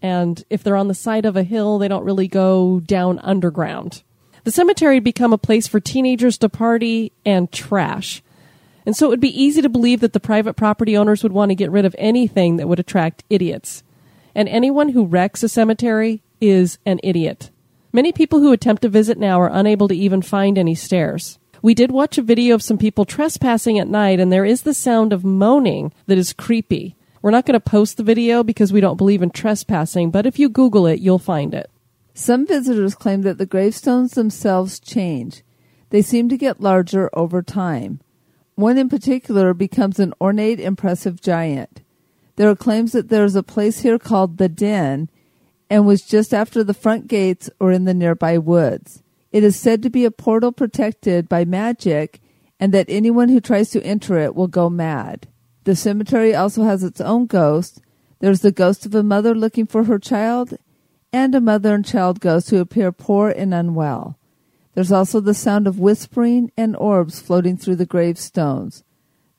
And 0.00 0.42
if 0.48 0.62
they're 0.62 0.76
on 0.76 0.88
the 0.88 0.94
side 0.94 1.24
of 1.24 1.36
a 1.36 1.42
hill, 1.42 1.78
they 1.78 1.88
don't 1.88 2.04
really 2.04 2.28
go 2.28 2.80
down 2.80 3.18
underground. 3.20 4.02
The 4.44 4.50
cemetery 4.50 4.94
had 4.94 5.04
become 5.04 5.32
a 5.32 5.38
place 5.38 5.66
for 5.66 5.78
teenagers 5.78 6.38
to 6.38 6.48
party 6.48 7.12
and 7.26 7.52
trash. 7.52 8.22
And 8.88 8.96
so 8.96 9.04
it 9.04 9.10
would 9.10 9.20
be 9.20 9.38
easy 9.38 9.60
to 9.60 9.68
believe 9.68 10.00
that 10.00 10.14
the 10.14 10.18
private 10.18 10.54
property 10.54 10.96
owners 10.96 11.22
would 11.22 11.32
want 11.32 11.50
to 11.50 11.54
get 11.54 11.70
rid 11.70 11.84
of 11.84 11.94
anything 11.98 12.56
that 12.56 12.68
would 12.68 12.80
attract 12.80 13.22
idiots. 13.28 13.82
And 14.34 14.48
anyone 14.48 14.88
who 14.88 15.04
wrecks 15.04 15.42
a 15.42 15.48
cemetery 15.50 16.22
is 16.40 16.78
an 16.86 16.98
idiot. 17.02 17.50
Many 17.92 18.12
people 18.12 18.40
who 18.40 18.50
attempt 18.50 18.80
to 18.80 18.88
visit 18.88 19.18
now 19.18 19.42
are 19.42 19.50
unable 19.52 19.88
to 19.88 19.94
even 19.94 20.22
find 20.22 20.56
any 20.56 20.74
stairs. 20.74 21.38
We 21.60 21.74
did 21.74 21.90
watch 21.90 22.16
a 22.16 22.22
video 22.22 22.54
of 22.54 22.62
some 22.62 22.78
people 22.78 23.04
trespassing 23.04 23.78
at 23.78 23.88
night, 23.88 24.20
and 24.20 24.32
there 24.32 24.46
is 24.46 24.62
the 24.62 24.72
sound 24.72 25.12
of 25.12 25.22
moaning 25.22 25.92
that 26.06 26.16
is 26.16 26.32
creepy. 26.32 26.96
We're 27.20 27.30
not 27.30 27.44
going 27.44 27.60
to 27.60 27.60
post 27.60 27.98
the 27.98 28.02
video 28.02 28.42
because 28.42 28.72
we 28.72 28.80
don't 28.80 28.96
believe 28.96 29.20
in 29.20 29.28
trespassing, 29.28 30.10
but 30.10 30.24
if 30.24 30.38
you 30.38 30.48
Google 30.48 30.86
it, 30.86 31.00
you'll 31.00 31.18
find 31.18 31.52
it. 31.52 31.70
Some 32.14 32.46
visitors 32.46 32.94
claim 32.94 33.20
that 33.20 33.36
the 33.36 33.44
gravestones 33.44 34.12
themselves 34.12 34.80
change. 34.80 35.42
They 35.90 36.00
seem 36.00 36.30
to 36.30 36.38
get 36.38 36.62
larger 36.62 37.10
over 37.12 37.42
time. 37.42 38.00
One 38.58 38.76
in 38.76 38.88
particular 38.88 39.54
becomes 39.54 40.00
an 40.00 40.12
ornate, 40.20 40.58
impressive 40.58 41.20
giant. 41.20 41.82
There 42.34 42.50
are 42.50 42.56
claims 42.56 42.90
that 42.90 43.08
there 43.08 43.24
is 43.24 43.36
a 43.36 43.42
place 43.44 43.82
here 43.82 44.00
called 44.00 44.36
the 44.36 44.48
Den 44.48 45.10
and 45.70 45.86
was 45.86 46.02
just 46.02 46.34
after 46.34 46.64
the 46.64 46.74
front 46.74 47.06
gates 47.06 47.48
or 47.60 47.70
in 47.70 47.84
the 47.84 47.94
nearby 47.94 48.36
woods. 48.36 49.04
It 49.30 49.44
is 49.44 49.54
said 49.54 49.80
to 49.84 49.90
be 49.90 50.04
a 50.04 50.10
portal 50.10 50.50
protected 50.50 51.28
by 51.28 51.44
magic 51.44 52.20
and 52.58 52.74
that 52.74 52.86
anyone 52.88 53.28
who 53.28 53.40
tries 53.40 53.70
to 53.70 53.82
enter 53.84 54.18
it 54.18 54.34
will 54.34 54.48
go 54.48 54.68
mad. 54.68 55.28
The 55.62 55.76
cemetery 55.76 56.34
also 56.34 56.64
has 56.64 56.82
its 56.82 57.00
own 57.00 57.26
ghost. 57.26 57.80
There's 58.18 58.40
the 58.40 58.50
ghost 58.50 58.84
of 58.84 58.92
a 58.92 59.04
mother 59.04 59.36
looking 59.36 59.66
for 59.66 59.84
her 59.84 60.00
child 60.00 60.58
and 61.12 61.32
a 61.32 61.40
mother 61.40 61.76
and 61.76 61.86
child 61.86 62.18
ghost 62.18 62.50
who 62.50 62.58
appear 62.58 62.90
poor 62.90 63.28
and 63.28 63.54
unwell. 63.54 64.18
There's 64.78 64.92
also 64.92 65.18
the 65.18 65.34
sound 65.34 65.66
of 65.66 65.80
whispering 65.80 66.52
and 66.56 66.76
orbs 66.76 67.18
floating 67.18 67.56
through 67.56 67.74
the 67.74 67.84
gravestones. 67.84 68.84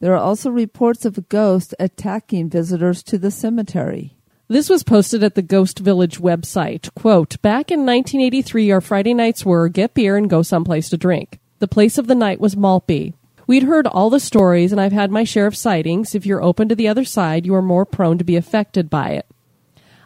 There 0.01 0.13
are 0.13 0.21
also 0.21 0.49
reports 0.49 1.05
of 1.05 1.17
a 1.17 1.21
ghost 1.21 1.73
attacking 1.79 2.49
visitors 2.49 3.01
to 3.03 3.17
the 3.17 3.31
cemetery. 3.31 4.17
This 4.49 4.69
was 4.69 4.83
posted 4.83 5.23
at 5.23 5.35
the 5.35 5.41
Ghost 5.41 5.79
Village 5.79 6.19
website. 6.19 6.93
Quote, 6.93 7.41
Back 7.41 7.71
in 7.71 7.85
1983, 7.85 8.69
our 8.69 8.81
Friday 8.81 9.13
nights 9.13 9.45
were 9.45 9.69
get 9.69 9.93
beer 9.93 10.17
and 10.17 10.29
go 10.29 10.41
someplace 10.41 10.89
to 10.89 10.97
drink. 10.97 11.39
The 11.59 11.69
place 11.69 11.97
of 11.97 12.07
the 12.07 12.15
night 12.15 12.41
was 12.41 12.57
Maltby. 12.57 13.13
We'd 13.47 13.63
heard 13.63 13.87
all 13.87 14.09
the 14.09 14.19
stories, 14.19 14.73
and 14.73 14.81
I've 14.81 14.91
had 14.91 15.09
my 15.09 15.23
share 15.23 15.47
of 15.47 15.55
sightings. 15.55 16.13
If 16.13 16.25
you're 16.25 16.43
open 16.43 16.67
to 16.67 16.75
the 16.75 16.89
other 16.89 17.05
side, 17.05 17.45
you 17.45 17.55
are 17.55 17.61
more 17.61 17.85
prone 17.85 18.17
to 18.17 18.25
be 18.25 18.35
affected 18.35 18.89
by 18.89 19.11
it. 19.11 19.25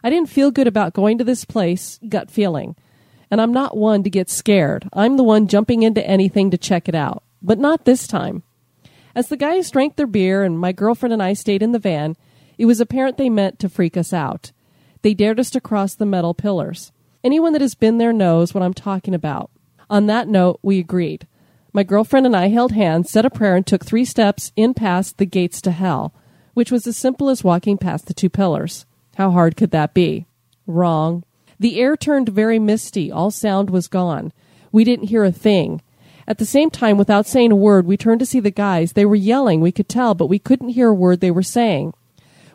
I 0.03 0.11
didn't 0.11 0.29
feel 0.29 0.51
good 0.51 0.67
about 0.67 0.93
going 0.93 1.17
to 1.17 1.23
this 1.23 1.43
place, 1.43 1.99
gut 2.07 2.29
feeling 2.29 2.75
and 3.33 3.41
I'm 3.41 3.51
not 3.51 3.75
one 3.75 4.03
to 4.03 4.11
get 4.11 4.29
scared. 4.29 4.87
I'm 4.93 5.17
the 5.17 5.23
one 5.23 5.47
jumping 5.47 5.81
into 5.81 6.05
anything 6.05 6.51
to 6.51 6.57
check 6.57 6.87
it 6.87 6.93
out. 6.93 7.23
But 7.41 7.57
not 7.57 7.83
this 7.83 8.05
time. 8.05 8.43
As 9.15 9.27
the 9.27 9.37
guys 9.37 9.71
drank 9.71 9.95
their 9.95 10.05
beer 10.05 10.43
and 10.43 10.59
my 10.59 10.71
girlfriend 10.71 11.13
and 11.13 11.23
I 11.23 11.33
stayed 11.33 11.63
in 11.63 11.71
the 11.71 11.79
van, 11.79 12.15
it 12.59 12.67
was 12.67 12.79
apparent 12.79 13.17
they 13.17 13.31
meant 13.31 13.57
to 13.57 13.69
freak 13.69 13.97
us 13.97 14.13
out. 14.13 14.51
They 15.01 15.15
dared 15.15 15.39
us 15.39 15.49
to 15.49 15.59
cross 15.59 15.95
the 15.95 16.05
metal 16.05 16.35
pillars. 16.35 16.91
Anyone 17.23 17.53
that 17.53 17.61
has 17.63 17.73
been 17.73 17.97
there 17.97 18.13
knows 18.13 18.53
what 18.53 18.61
I'm 18.61 18.75
talking 18.75 19.15
about. 19.15 19.49
On 19.89 20.05
that 20.05 20.27
note, 20.27 20.59
we 20.61 20.77
agreed. 20.77 21.25
My 21.73 21.81
girlfriend 21.81 22.27
and 22.27 22.35
I 22.35 22.49
held 22.49 22.73
hands, 22.73 23.09
said 23.09 23.25
a 23.25 23.31
prayer, 23.31 23.55
and 23.55 23.65
took 23.65 23.83
three 23.83 24.05
steps 24.05 24.51
in 24.55 24.75
past 24.75 25.17
the 25.17 25.25
gates 25.25 25.59
to 25.61 25.71
hell, 25.71 26.13
which 26.53 26.71
was 26.71 26.85
as 26.85 26.97
simple 26.97 27.29
as 27.31 27.43
walking 27.43 27.79
past 27.79 28.05
the 28.05 28.13
two 28.13 28.29
pillars. 28.29 28.85
How 29.15 29.31
hard 29.31 29.57
could 29.57 29.71
that 29.71 29.95
be? 29.95 30.27
Wrong. 30.67 31.23
The 31.63 31.79
air 31.79 31.95
turned 31.95 32.27
very 32.27 32.59
misty. 32.59 33.09
All 33.09 33.31
sound 33.31 33.69
was 33.69 33.87
gone. 33.87 34.33
We 34.73 34.83
didn't 34.83 35.07
hear 35.07 35.23
a 35.23 35.31
thing. 35.31 35.81
At 36.27 36.37
the 36.37 36.45
same 36.45 36.69
time, 36.69 36.97
without 36.97 37.25
saying 37.25 37.53
a 37.53 37.55
word, 37.55 37.85
we 37.85 37.95
turned 37.95 38.19
to 38.19 38.25
see 38.25 38.41
the 38.41 38.51
guys. 38.51 38.91
They 38.91 39.05
were 39.05 39.15
yelling, 39.15 39.61
we 39.61 39.71
could 39.71 39.87
tell, 39.87 40.13
but 40.13 40.27
we 40.27 40.39
couldn't 40.39 40.75
hear 40.75 40.89
a 40.89 40.93
word 40.93 41.21
they 41.21 41.31
were 41.31 41.41
saying. 41.41 41.93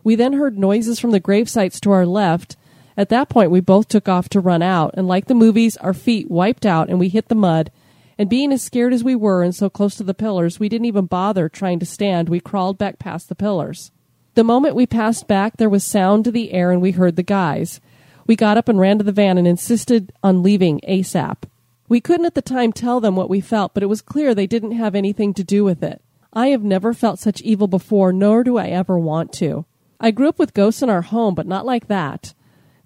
We 0.05 0.15
then 0.15 0.35
heard 0.35 0.59
noises 0.59 1.00
from 1.00 1.12
the 1.12 1.21
grave 1.21 1.49
sites 1.49 1.81
to 1.81 1.91
our 1.91 2.05
left. 2.05 2.59
At 2.99 3.09
that 3.09 3.31
point, 3.31 3.50
we 3.50 3.61
both 3.61 3.88
took 3.88 4.11
off 4.11 4.29
to 4.29 4.41
run 4.41 4.61
out, 4.61 4.91
and 4.93 5.09
like 5.09 5.25
the 5.25 5.35
movies, 5.35 5.79
our 5.79 5.95
feet 5.95 6.31
wiped 6.31 6.67
out 6.67 6.91
and 6.91 6.99
we 6.99 7.09
hit 7.09 7.29
the 7.29 7.35
mud. 7.35 7.73
And 8.19 8.29
being 8.29 8.53
as 8.53 8.62
scared 8.62 8.93
as 8.93 9.03
we 9.03 9.17
were 9.17 9.43
and 9.43 9.55
so 9.55 9.71
close 9.71 9.95
to 9.95 10.05
the 10.05 10.12
pillars, 10.12 10.61
we 10.61 10.69
didn't 10.69 10.85
even 10.85 11.07
bother 11.07 11.49
trying 11.49 11.79
to 11.79 11.87
stand. 11.87 12.29
We 12.29 12.41
crawled 12.41 12.77
back 12.77 12.99
past 12.99 13.31
the 13.31 13.35
pillars. 13.35 13.91
The 14.35 14.45
moment 14.45 14.75
we 14.75 14.85
passed 14.87 15.27
back, 15.27 15.57
there 15.57 15.71
was 15.71 15.83
sound 15.83 16.27
to 16.27 16.31
the 16.31 16.53
air 16.53 16.71
and 16.71 16.83
we 16.83 16.91
heard 16.91 17.17
the 17.17 17.23
guys. 17.23 17.81
We 18.28 18.37
got 18.37 18.58
up 18.58 18.68
and 18.68 18.78
ran 18.78 18.99
to 18.99 19.04
the 19.04 19.11
van 19.11 19.38
and 19.38 19.49
insisted 19.49 20.12
on 20.23 20.42
leaving 20.42 20.80
ASAP. 20.87 21.44
We 21.88 22.02
couldn't 22.02 22.26
at 22.26 22.35
the 22.35 22.42
time 22.42 22.75
tell 22.75 23.00
them 23.00 23.16
what 23.16 23.30
we 23.30 23.40
felt, 23.40 23.73
but 23.73 23.82
it 23.82 23.87
was 23.87 24.02
clear 24.02 24.35
they 24.35 24.47
didn't 24.47 24.73
have 24.73 24.94
anything 24.94 25.32
to 25.32 25.42
do 25.42 25.64
with 25.64 25.82
it. 25.82 26.02
I 26.35 26.49
have 26.49 26.62
never 26.62 26.92
felt 26.92 27.18
such 27.18 27.40
evil 27.40 27.68
before, 27.68 28.12
nor 28.12 28.44
do 28.44 28.58
I 28.58 28.66
ever 28.66 28.99
want 28.99 29.32
to. 29.35 29.64
I 29.99 30.11
grew 30.11 30.28
up 30.28 30.38
with 30.38 30.52
ghosts 30.52 30.82
in 30.82 30.90
our 30.90 31.00
home, 31.00 31.35
but 31.35 31.47
not 31.47 31.64
like 31.64 31.88
that. 31.88 32.35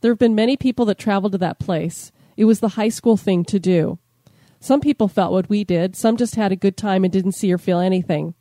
There 0.00 0.12
have 0.12 0.18
been 0.20 0.36
many 0.36 0.56
people 0.56 0.84
that 0.84 0.98
traveled 0.98 1.32
to 1.32 1.38
that 1.38 1.58
place. 1.58 2.12
It 2.36 2.44
was 2.44 2.60
the 2.60 2.68
high 2.68 2.88
school 2.88 3.16
thing 3.16 3.44
to 3.46 3.58
do. 3.58 3.98
Some 4.60 4.80
people 4.80 5.08
felt 5.08 5.32
what 5.32 5.48
we 5.48 5.64
did, 5.64 5.96
some 5.96 6.16
just 6.16 6.36
had 6.36 6.52
a 6.52 6.56
good 6.56 6.76
time 6.76 7.02
and 7.02 7.12
didn't 7.12 7.32
see 7.32 7.52
or 7.52 7.58
feel 7.58 7.80
anything. 7.80 8.34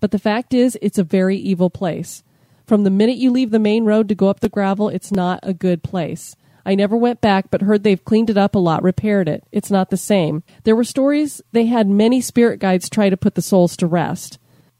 But 0.00 0.10
the 0.10 0.18
fact 0.18 0.52
is, 0.52 0.76
it's 0.82 0.98
a 0.98 1.04
very 1.04 1.36
evil 1.36 1.70
place. 1.70 2.24
From 2.66 2.82
the 2.82 2.90
minute 2.90 3.18
you 3.18 3.30
leave 3.30 3.52
the 3.52 3.60
main 3.60 3.84
road 3.84 4.08
to 4.08 4.16
go 4.16 4.28
up 4.28 4.40
the 4.40 4.48
gravel, 4.48 4.88
it's 4.88 5.12
not 5.12 5.38
a 5.44 5.54
good 5.54 5.84
place. 5.84 6.34
I 6.70 6.76
never 6.76 6.96
went 6.96 7.20
back, 7.20 7.50
but 7.50 7.62
heard 7.62 7.82
they've 7.82 8.04
cleaned 8.04 8.30
it 8.30 8.38
up 8.38 8.54
a 8.54 8.60
lot, 8.60 8.84
repaired 8.84 9.28
it. 9.28 9.42
It's 9.50 9.72
not 9.72 9.90
the 9.90 9.96
same. 9.96 10.44
There 10.62 10.76
were 10.76 10.84
stories 10.84 11.42
they 11.50 11.66
had 11.66 11.88
many 11.88 12.20
spirit 12.20 12.60
guides 12.60 12.88
try 12.88 13.10
to 13.10 13.16
put 13.16 13.34
the 13.34 13.42
souls 13.42 13.76
to 13.78 13.88
rest. 13.88 14.38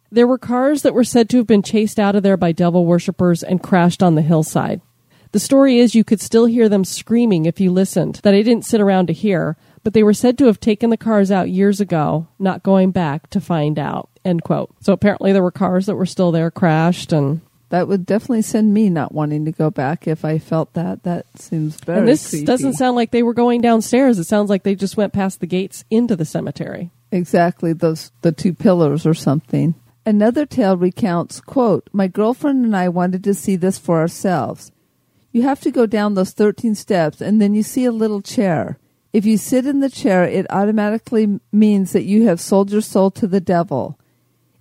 There 0.08 0.28
were 0.28 0.38
cars 0.38 0.82
that 0.82 0.94
were 0.94 1.02
said 1.02 1.28
to 1.30 1.38
have 1.38 1.48
been 1.48 1.64
chased 1.64 1.98
out 1.98 2.14
of 2.14 2.22
there 2.22 2.36
by 2.36 2.52
devil 2.52 2.86
worshippers 2.86 3.42
and 3.42 3.60
crashed 3.60 4.04
on 4.04 4.14
the 4.14 4.22
hillside. 4.22 4.80
The 5.32 5.40
story 5.40 5.80
is 5.80 5.96
you 5.96 6.04
could 6.04 6.20
still 6.20 6.46
hear 6.46 6.68
them 6.68 6.84
screaming 6.84 7.44
if 7.44 7.58
you 7.58 7.72
listened, 7.72 8.20
that 8.22 8.34
I 8.34 8.42
didn't 8.42 8.66
sit 8.66 8.80
around 8.80 9.08
to 9.08 9.12
hear, 9.12 9.56
but 9.82 9.92
they 9.92 10.04
were 10.04 10.14
said 10.14 10.38
to 10.38 10.46
have 10.46 10.60
taken 10.60 10.90
the 10.90 10.96
cars 10.96 11.32
out 11.32 11.50
years 11.50 11.80
ago, 11.80 12.28
not 12.38 12.62
going 12.62 12.92
back 12.92 13.28
to 13.30 13.40
find 13.40 13.80
out. 13.80 14.10
End 14.24 14.44
quote. 14.44 14.72
So 14.78 14.92
apparently 14.92 15.32
there 15.32 15.42
were 15.42 15.50
cars 15.50 15.86
that 15.86 15.96
were 15.96 16.06
still 16.06 16.30
there 16.30 16.52
crashed 16.52 17.12
and 17.12 17.40
that 17.70 17.88
would 17.88 18.04
definitely 18.04 18.42
send 18.42 18.74
me 18.74 18.90
not 18.90 19.12
wanting 19.12 19.44
to 19.46 19.52
go 19.52 19.70
back 19.70 20.06
if 20.06 20.24
I 20.24 20.38
felt 20.38 20.74
that. 20.74 21.04
That 21.04 21.26
seems 21.36 21.76
very. 21.76 22.00
And 22.00 22.08
this 22.08 22.30
creepy. 22.30 22.44
doesn't 22.44 22.74
sound 22.74 22.96
like 22.96 23.12
they 23.12 23.22
were 23.22 23.34
going 23.34 23.60
downstairs. 23.60 24.18
It 24.18 24.24
sounds 24.24 24.50
like 24.50 24.64
they 24.64 24.74
just 24.74 24.96
went 24.96 25.12
past 25.12 25.40
the 25.40 25.46
gates 25.46 25.84
into 25.90 26.16
the 26.16 26.24
cemetery. 26.24 26.90
Exactly, 27.12 27.72
those 27.72 28.12
the 28.20 28.32
two 28.32 28.52
pillars 28.52 29.06
or 29.06 29.14
something. 29.14 29.74
Another 30.04 30.46
tale 30.46 30.76
recounts, 30.76 31.40
quote, 31.40 31.88
My 31.92 32.08
girlfriend 32.08 32.64
and 32.64 32.76
I 32.76 32.88
wanted 32.88 33.22
to 33.24 33.34
see 33.34 33.56
this 33.56 33.78
for 33.78 34.00
ourselves. 34.00 34.72
You 35.30 35.42
have 35.42 35.60
to 35.60 35.70
go 35.70 35.86
down 35.86 36.14
those 36.14 36.32
13 36.32 36.74
steps 36.74 37.20
and 37.20 37.40
then 37.40 37.54
you 37.54 37.62
see 37.62 37.84
a 37.84 37.92
little 37.92 38.22
chair. 38.22 38.78
If 39.12 39.24
you 39.24 39.36
sit 39.36 39.66
in 39.66 39.80
the 39.80 39.90
chair, 39.90 40.24
it 40.24 40.46
automatically 40.50 41.40
means 41.52 41.92
that 41.92 42.04
you 42.04 42.26
have 42.26 42.40
sold 42.40 42.72
your 42.72 42.80
soul 42.80 43.10
to 43.12 43.26
the 43.26 43.40
devil. 43.40 43.98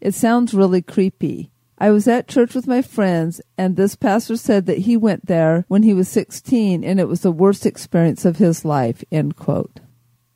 It 0.01 0.13
sounds 0.13 0.53
really 0.53 0.81
creepy. 0.81 1.51
I 1.81 1.91
was 1.91 2.09
at 2.09 2.27
church 2.27 2.53
with 2.53 2.67
my 2.67 2.81
friends, 2.81 3.39
and 3.57 3.77
this 3.77 3.95
pastor 3.95 4.35
said 4.35 4.65
that 4.65 4.79
he 4.79 4.97
went 4.97 5.27
there 5.27 5.63
when 5.69 5.83
he 5.83 5.93
was 5.93 6.09
16 6.09 6.83
and 6.83 6.99
it 6.99 7.07
was 7.07 7.21
the 7.21 7.31
worst 7.31 7.65
experience 7.65 8.25
of 8.25 8.35
his 8.35 8.65
life. 8.65 9.01
End 9.11 9.37
quote. 9.37 9.79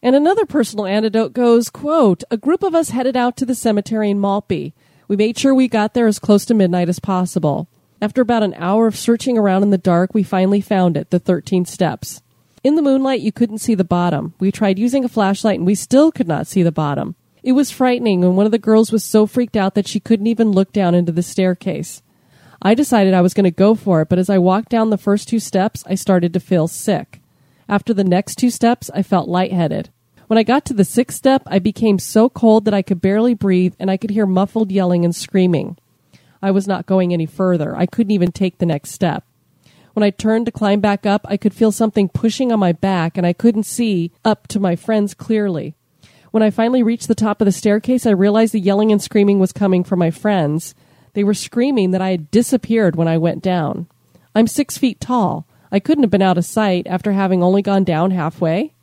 And 0.01 0.15
another 0.15 0.45
personal 0.45 0.85
anecdote 0.85 1.33
goes, 1.33 1.69
quote, 1.69 2.23
a 2.31 2.37
group 2.37 2.63
of 2.63 2.73
us 2.73 2.89
headed 2.89 3.17
out 3.17 3.35
to 3.37 3.45
the 3.45 3.55
cemetery 3.55 4.09
in 4.09 4.19
Maltby. 4.19 4.73
We 5.09 5.17
made 5.17 5.37
sure 5.37 5.53
we 5.53 5.67
got 5.67 5.93
there 5.93 6.07
as 6.07 6.17
close 6.17 6.45
to 6.45 6.53
midnight 6.53 6.87
as 6.87 6.99
possible. 6.99 7.67
After 8.01 8.21
about 8.21 8.43
an 8.43 8.53
hour 8.55 8.87
of 8.87 8.97
searching 8.97 9.37
around 9.37 9.63
in 9.63 9.69
the 9.69 9.77
dark, 9.77 10.13
we 10.13 10.23
finally 10.23 10.61
found 10.61 10.95
it, 10.95 11.09
the 11.09 11.19
13 11.19 11.65
steps. 11.65 12.21
In 12.63 12.75
the 12.75 12.81
moonlight, 12.81 13.19
you 13.19 13.33
couldn't 13.33 13.57
see 13.57 13.75
the 13.75 13.83
bottom. 13.83 14.33
We 14.39 14.49
tried 14.49 14.79
using 14.79 15.03
a 15.03 15.09
flashlight 15.09 15.57
and 15.57 15.65
we 15.65 15.75
still 15.75 16.09
could 16.09 16.27
not 16.27 16.47
see 16.47 16.63
the 16.63 16.71
bottom. 16.71 17.15
It 17.43 17.51
was 17.51 17.71
frightening, 17.71 18.23
and 18.23 18.37
one 18.37 18.45
of 18.45 18.53
the 18.53 18.57
girls 18.57 18.91
was 18.91 19.03
so 19.03 19.27
freaked 19.27 19.57
out 19.57 19.75
that 19.75 19.87
she 19.87 19.99
couldn't 19.99 20.27
even 20.27 20.51
look 20.51 20.71
down 20.71 20.95
into 20.95 21.11
the 21.11 21.21
staircase. 21.21 22.01
I 22.61 22.73
decided 22.73 23.13
I 23.13 23.21
was 23.21 23.33
going 23.33 23.43
to 23.43 23.51
go 23.51 23.75
for 23.75 24.01
it, 24.01 24.09
but 24.09 24.17
as 24.17 24.29
I 24.29 24.37
walked 24.37 24.69
down 24.69 24.89
the 24.89 24.97
first 24.97 25.27
two 25.27 25.39
steps, 25.39 25.83
I 25.85 25.95
started 25.95 26.31
to 26.33 26.39
feel 26.39 26.69
sick. 26.69 27.19
After 27.67 27.93
the 27.93 28.05
next 28.05 28.35
two 28.35 28.49
steps, 28.49 28.89
I 28.93 29.03
felt 29.03 29.27
lightheaded. 29.27 29.89
When 30.27 30.37
I 30.37 30.43
got 30.43 30.63
to 30.65 30.73
the 30.73 30.85
sixth 30.85 31.17
step, 31.17 31.43
I 31.45 31.59
became 31.59 31.99
so 31.99 32.29
cold 32.29 32.63
that 32.63 32.73
I 32.73 32.81
could 32.81 33.01
barely 33.01 33.33
breathe 33.33 33.75
and 33.77 33.91
I 33.91 33.97
could 33.97 34.11
hear 34.11 34.25
muffled 34.25 34.71
yelling 34.71 35.03
and 35.03 35.13
screaming. 35.13 35.77
I 36.41 36.51
was 36.51 36.67
not 36.67 36.85
going 36.85 37.11
any 37.11 37.25
further. 37.25 37.75
I 37.75 37.85
couldn't 37.85 38.11
even 38.11 38.31
take 38.31 38.57
the 38.57 38.65
next 38.65 38.91
step. 38.91 39.25
When 39.93 40.03
I 40.03 40.09
turned 40.09 40.45
to 40.45 40.51
climb 40.51 40.79
back 40.79 41.05
up, 41.05 41.25
I 41.29 41.37
could 41.37 41.53
feel 41.53 41.71
something 41.71 42.07
pushing 42.07 42.51
on 42.51 42.59
my 42.59 42.71
back 42.71 43.17
and 43.17 43.27
I 43.27 43.33
couldn't 43.33 43.63
see 43.63 44.11
up 44.23 44.47
to 44.47 44.59
my 44.59 44.75
friends 44.75 45.13
clearly. 45.13 45.75
When 46.33 46.41
I 46.41 46.49
finally 46.49 46.81
reached 46.81 47.07
the 47.07 47.13
top 47.13 47.41
of 47.41 47.45
the 47.45 47.51
staircase, 47.51 48.07
I 48.07 48.09
realized 48.09 48.55
the 48.55 48.59
yelling 48.59 48.91
and 48.91 48.99
screaming 48.99 49.37
was 49.37 49.51
coming 49.51 49.83
from 49.83 49.99
my 49.99 50.09
friends. 50.09 50.73
They 51.13 51.23
were 51.23 51.35
screaming 51.35 51.91
that 51.91 52.01
I 52.01 52.09
had 52.09 52.31
disappeared 52.31 52.95
when 52.95 53.07
I 53.07 53.19
went 53.19 53.43
down. 53.43 53.85
I'm 54.33 54.47
six 54.47 54.75
feet 54.75 54.99
tall. 54.99 55.45
I 55.71 55.79
couldn't 55.79 56.03
have 56.03 56.09
been 56.09 56.23
out 56.23 56.39
of 56.39 56.45
sight 56.45 56.87
after 56.87 57.11
having 57.11 57.43
only 57.43 57.61
gone 57.61 57.83
down 57.83 58.09
halfway. 58.09 58.73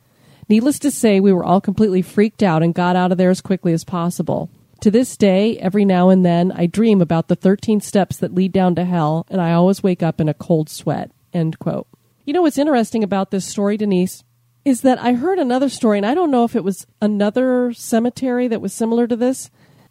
Needless 0.47 0.79
to 0.79 0.91
say, 0.91 1.19
we 1.19 1.33
were 1.33 1.43
all 1.43 1.59
completely 1.59 2.01
freaked 2.01 2.41
out 2.41 2.63
and 2.63 2.73
got 2.73 2.95
out 2.95 3.11
of 3.11 3.17
there 3.17 3.31
as 3.31 3.41
quickly 3.41 3.73
as 3.73 3.83
possible. 3.83 4.49
To 4.79 4.89
this 4.89 5.17
day, 5.17 5.57
every 5.57 5.83
now 5.83 6.07
and 6.07 6.25
then, 6.25 6.53
I 6.53 6.67
dream 6.67 7.01
about 7.01 7.27
the 7.27 7.35
13 7.35 7.81
steps 7.81 8.15
that 8.15 8.33
lead 8.33 8.53
down 8.53 8.75
to 8.75 8.85
hell, 8.85 9.27
and 9.29 9.41
I 9.41 9.51
always 9.51 9.83
wake 9.83 10.01
up 10.01 10.21
in 10.21 10.29
a 10.29 10.33
cold 10.33 10.69
sweat. 10.69 11.11
End 11.33 11.59
quote. 11.59 11.89
You 12.23 12.31
know 12.31 12.43
what's 12.43 12.57
interesting 12.57 13.03
about 13.03 13.29
this 13.29 13.45
story, 13.45 13.75
Denise? 13.75 14.23
Is 14.63 14.81
that 14.81 15.01
I 15.01 15.13
heard 15.13 15.39
another 15.39 15.69
story, 15.69 15.97
and 15.97 16.05
I 16.05 16.13
don't 16.13 16.31
know 16.31 16.43
if 16.43 16.55
it 16.55 16.63
was 16.63 16.85
another 17.01 17.73
cemetery 17.73 18.47
that 18.47 18.61
was 18.61 18.73
similar 18.73 19.07
to 19.07 19.15
this. 19.15 19.49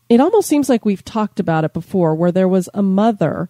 It 0.08 0.20
almost 0.20 0.48
seems 0.48 0.68
like 0.68 0.84
we've 0.84 1.04
talked 1.04 1.40
about 1.40 1.64
it 1.64 1.72
before, 1.72 2.14
where 2.14 2.32
there 2.32 2.48
was 2.48 2.68
a 2.72 2.82
mother 2.82 3.48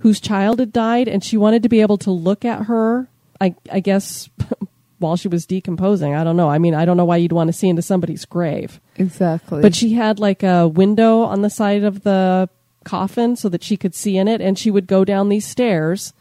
whose 0.00 0.20
child 0.20 0.58
had 0.58 0.72
died, 0.72 1.08
and 1.08 1.24
she 1.24 1.36
wanted 1.36 1.62
to 1.62 1.68
be 1.68 1.80
able 1.80 1.98
to 1.98 2.10
look 2.10 2.44
at 2.44 2.64
her, 2.64 3.08
I, 3.40 3.54
I 3.72 3.80
guess, 3.80 4.28
while 4.98 5.16
she 5.16 5.28
was 5.28 5.46
decomposing. 5.46 6.14
I 6.14 6.24
don't 6.24 6.36
know. 6.36 6.50
I 6.50 6.58
mean, 6.58 6.74
I 6.74 6.84
don't 6.84 6.96
know 6.96 7.04
why 7.06 7.16
you'd 7.16 7.32
want 7.32 7.48
to 7.48 7.52
see 7.52 7.68
into 7.68 7.82
somebody's 7.82 8.26
grave. 8.26 8.80
Exactly. 8.96 9.62
But 9.62 9.74
she 9.74 9.94
had 9.94 10.18
like 10.18 10.42
a 10.42 10.68
window 10.68 11.22
on 11.22 11.40
the 11.42 11.50
side 11.50 11.84
of 11.84 12.02
the 12.02 12.50
coffin 12.84 13.36
so 13.36 13.48
that 13.48 13.62
she 13.62 13.76
could 13.76 13.94
see 13.94 14.16
in 14.18 14.28
it, 14.28 14.40
and 14.40 14.58
she 14.58 14.70
would 14.70 14.86
go 14.86 15.04
down 15.04 15.28
these 15.28 15.46
stairs 15.46 16.12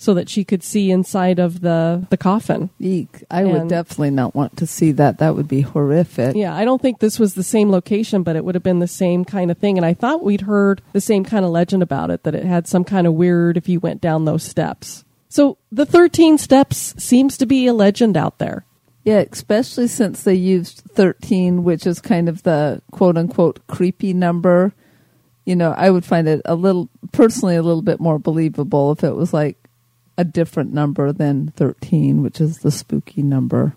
so 0.00 0.14
that 0.14 0.30
she 0.30 0.44
could 0.44 0.62
see 0.62 0.90
inside 0.90 1.38
of 1.38 1.60
the, 1.60 2.06
the 2.08 2.16
coffin. 2.16 2.70
Eek. 2.78 3.22
I 3.30 3.44
would 3.44 3.68
definitely 3.68 4.08
not 4.08 4.34
want 4.34 4.56
to 4.56 4.66
see 4.66 4.92
that. 4.92 5.18
That 5.18 5.36
would 5.36 5.46
be 5.46 5.60
horrific. 5.60 6.34
Yeah, 6.34 6.56
I 6.56 6.64
don't 6.64 6.80
think 6.80 7.00
this 7.00 7.18
was 7.18 7.34
the 7.34 7.42
same 7.42 7.70
location, 7.70 8.22
but 8.22 8.34
it 8.34 8.42
would 8.42 8.54
have 8.54 8.64
been 8.64 8.78
the 8.78 8.88
same 8.88 9.26
kind 9.26 9.50
of 9.50 9.58
thing. 9.58 9.76
And 9.76 9.84
I 9.84 9.92
thought 9.92 10.24
we'd 10.24 10.40
heard 10.40 10.80
the 10.94 11.02
same 11.02 11.22
kind 11.22 11.44
of 11.44 11.50
legend 11.50 11.82
about 11.82 12.10
it, 12.10 12.22
that 12.22 12.34
it 12.34 12.44
had 12.44 12.66
some 12.66 12.82
kind 12.82 13.06
of 13.06 13.12
weird 13.12 13.58
if 13.58 13.68
you 13.68 13.78
went 13.78 14.00
down 14.00 14.24
those 14.24 14.42
steps. 14.42 15.04
So 15.28 15.58
the 15.70 15.84
13 15.84 16.38
steps 16.38 16.94
seems 16.96 17.36
to 17.36 17.44
be 17.44 17.66
a 17.66 17.74
legend 17.74 18.16
out 18.16 18.38
there. 18.38 18.64
Yeah, 19.04 19.22
especially 19.30 19.86
since 19.86 20.22
they 20.22 20.34
used 20.34 20.82
13, 20.94 21.62
which 21.62 21.86
is 21.86 22.00
kind 22.00 22.30
of 22.30 22.42
the 22.42 22.80
quote 22.90 23.18
unquote 23.18 23.66
creepy 23.66 24.14
number. 24.14 24.72
You 25.44 25.56
know, 25.56 25.74
I 25.76 25.90
would 25.90 26.06
find 26.06 26.26
it 26.26 26.40
a 26.46 26.54
little, 26.54 26.88
personally, 27.12 27.56
a 27.56 27.62
little 27.62 27.82
bit 27.82 28.00
more 28.00 28.18
believable 28.18 28.92
if 28.92 29.04
it 29.04 29.14
was 29.14 29.34
like 29.34 29.58
a 30.16 30.24
different 30.24 30.72
number 30.72 31.12
than 31.12 31.48
13, 31.56 32.22
which 32.22 32.40
is 32.40 32.58
the 32.58 32.70
spooky 32.70 33.22
number. 33.22 33.76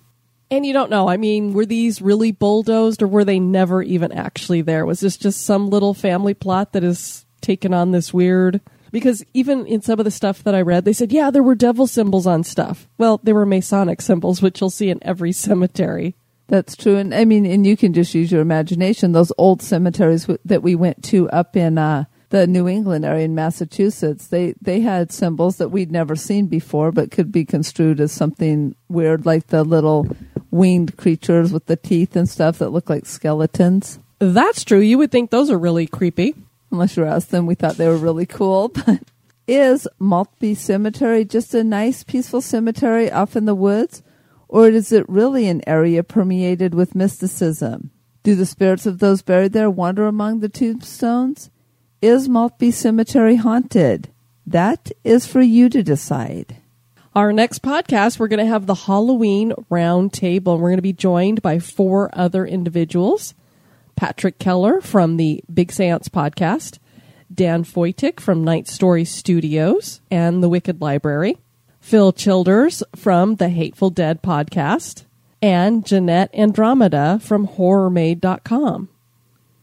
And 0.52 0.66
you 0.66 0.74
don't 0.74 0.92
know. 0.92 1.10
I 1.10 1.18
mean, 1.18 1.54
were 1.54 1.66
these 1.66 2.02
really 2.02 2.32
bulldozed 2.32 3.02
or 3.02 3.08
were 3.08 3.26
they 3.26 3.40
never 3.40 3.82
even 3.82 4.12
actually 4.12 4.62
there? 4.62 4.86
Was 4.86 5.00
this 5.00 5.18
just 5.18 5.42
some 5.44 5.70
little 5.70 5.94
family 5.94 6.34
plot 6.34 6.74
that 6.74 6.84
has 6.84 7.26
taken 7.42 7.74
on 7.74 7.92
this 7.92 8.14
weird? 8.14 8.62
Because 8.92 9.26
even 9.34 9.66
in 9.66 9.82
some 9.82 9.98
of 9.98 10.06
the 10.06 10.12
stuff 10.12 10.44
that 10.44 10.54
I 10.54 10.62
read, 10.62 10.86
they 10.86 10.94
said, 10.94 11.12
yeah, 11.12 11.32
there 11.32 11.42
were 11.42 11.56
devil 11.56 11.88
symbols 11.88 12.28
on 12.28 12.44
stuff. 12.44 12.88
Well, 13.00 13.20
there 13.24 13.34
were 13.34 13.48
Masonic 13.48 14.00
symbols, 14.02 14.44
which 14.44 14.62
you'll 14.62 14.70
see 14.70 14.90
in 14.92 15.00
every 15.02 15.32
cemetery. 15.32 16.16
That's 16.48 16.76
true. 16.76 16.98
And 16.98 17.16
I 17.16 17.26
mean, 17.26 17.48
and 17.48 17.66
you 17.66 17.76
can 17.76 17.94
just 17.94 18.14
use 18.14 18.32
your 18.32 18.42
imagination. 18.42 19.12
Those 19.12 19.32
old 19.40 19.64
cemeteries 19.64 20.24
w- 20.24 20.38
that 20.46 20.62
we 20.62 20.76
went 20.76 21.04
to 21.06 21.28
up 21.32 21.56
in 21.56 21.80
uh, 21.80 22.04
the 22.34 22.48
New 22.48 22.68
England 22.68 23.06
area 23.06 23.26
in 23.26 23.36
Massachusetts, 23.36 24.26
they, 24.26 24.56
they 24.60 24.80
had 24.80 25.12
symbols 25.12 25.58
that 25.58 25.70
we'd 25.70 25.92
never 25.92 26.16
seen 26.16 26.48
before, 26.48 26.92
but 26.92 27.12
could 27.12 27.32
be 27.32 27.46
construed 27.46 28.00
as 28.00 28.12
something 28.12 28.76
weird, 28.90 29.24
like 29.24 29.48
the 29.48 29.64
little 29.64 30.08
winged 30.50 30.98
creatures 30.98 31.54
with 31.54 31.68
the 31.68 31.76
teeth 31.76 32.16
and 32.16 32.28
stuff 32.28 32.58
that 32.58 32.72
look 32.72 32.90
like 32.90 33.06
skeletons. 33.06 34.00
That's 34.18 34.64
true. 34.64 34.80
You 34.80 34.98
would 34.98 35.12
think 35.12 35.30
those 35.30 35.52
are 35.52 35.60
really 35.60 35.86
creepy. 35.86 36.34
Unless 36.72 36.98
you 36.98 37.06
asked 37.06 37.30
them, 37.30 37.46
we 37.46 37.54
thought 37.54 37.78
they 37.78 37.88
were 37.88 37.98
really 37.98 38.26
cool. 38.26 38.70
But 38.86 39.02
is 39.46 39.88
Maltby 40.00 40.56
Cemetery 40.56 41.26
just 41.26 41.54
a 41.54 41.64
nice, 41.64 42.04
peaceful 42.04 42.42
cemetery 42.42 43.12
off 43.12 43.36
in 43.36 43.46
the 43.46 43.54
woods? 43.54 44.02
Or 44.48 44.68
is 44.70 44.92
it 44.92 45.08
really 45.08 45.48
an 45.48 45.62
area 45.68 46.04
permeated 46.04 46.74
with 46.74 46.96
mysticism? 46.96 47.92
Do 48.24 48.34
the 48.34 48.48
spirits 48.48 48.88
of 48.88 48.98
those 48.98 49.22
buried 49.22 49.54
there 49.54 49.70
wander 49.70 50.08
among 50.08 50.40
the 50.40 50.50
tombstones? 50.50 51.52
Is 52.04 52.28
Maltby 52.28 52.72
Cemetery 52.72 53.38
haunted? 53.38 54.10
That 54.46 54.92
is 55.06 55.26
for 55.26 55.40
you 55.40 55.70
to 55.70 55.82
decide. 55.82 56.58
Our 57.16 57.32
next 57.32 57.62
podcast, 57.62 58.20
we're 58.20 58.28
going 58.28 58.46
to 58.46 58.52
have 58.52 58.66
the 58.66 58.76
Halloween 58.76 59.54
round 59.70 60.12
table, 60.12 60.52
and 60.52 60.62
we're 60.62 60.72
going 60.72 60.80
to 60.80 60.82
be 60.82 60.92
joined 60.92 61.42
by 61.42 61.60
four 61.60 62.10
other 62.12 62.46
individuals 62.46 63.34
Patrick 63.96 64.38
Keller 64.38 64.82
from 64.82 65.16
the 65.16 65.46
Big 65.54 65.72
Seance 65.72 66.10
podcast, 66.10 66.80
Dan 67.34 67.64
Foytik 67.64 68.20
from 68.20 68.44
Night 68.44 68.68
Story 68.68 69.06
Studios 69.06 70.02
and 70.12 70.44
the 70.44 70.50
Wicked 70.50 70.82
Library, 70.82 71.38
Phil 71.80 72.12
Childers 72.12 72.84
from 72.98 73.36
the 73.36 73.48
Hateful 73.48 73.92
Dead 73.92 74.22
podcast, 74.22 75.06
and 75.42 75.86
Jeanette 75.86 76.36
Andromeda 76.36 77.20
from 77.24 77.48
HorrorMade.com. 77.48 78.90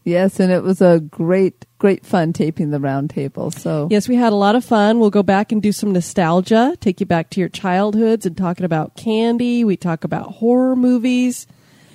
Yes, 0.03 0.39
and 0.39 0.51
it 0.51 0.63
was 0.63 0.81
a 0.81 0.99
great, 0.99 1.65
great 1.77 2.05
fun 2.05 2.33
taping 2.33 2.71
the 2.71 2.79
round 2.79 3.11
table. 3.11 3.51
So 3.51 3.87
Yes, 3.91 4.07
we 4.07 4.15
had 4.15 4.33
a 4.33 4.35
lot 4.35 4.55
of 4.55 4.65
fun. 4.65 4.99
We'll 4.99 5.11
go 5.11 5.23
back 5.23 5.51
and 5.51 5.61
do 5.61 5.71
some 5.71 5.91
nostalgia, 5.93 6.75
take 6.79 6.99
you 6.99 7.05
back 7.05 7.29
to 7.31 7.39
your 7.39 7.49
childhoods 7.49 8.25
and 8.25 8.35
talking 8.35 8.65
about 8.65 8.95
candy. 8.95 9.63
We 9.63 9.77
talk 9.77 10.03
about 10.03 10.31
horror 10.33 10.75
movies. 10.75 11.45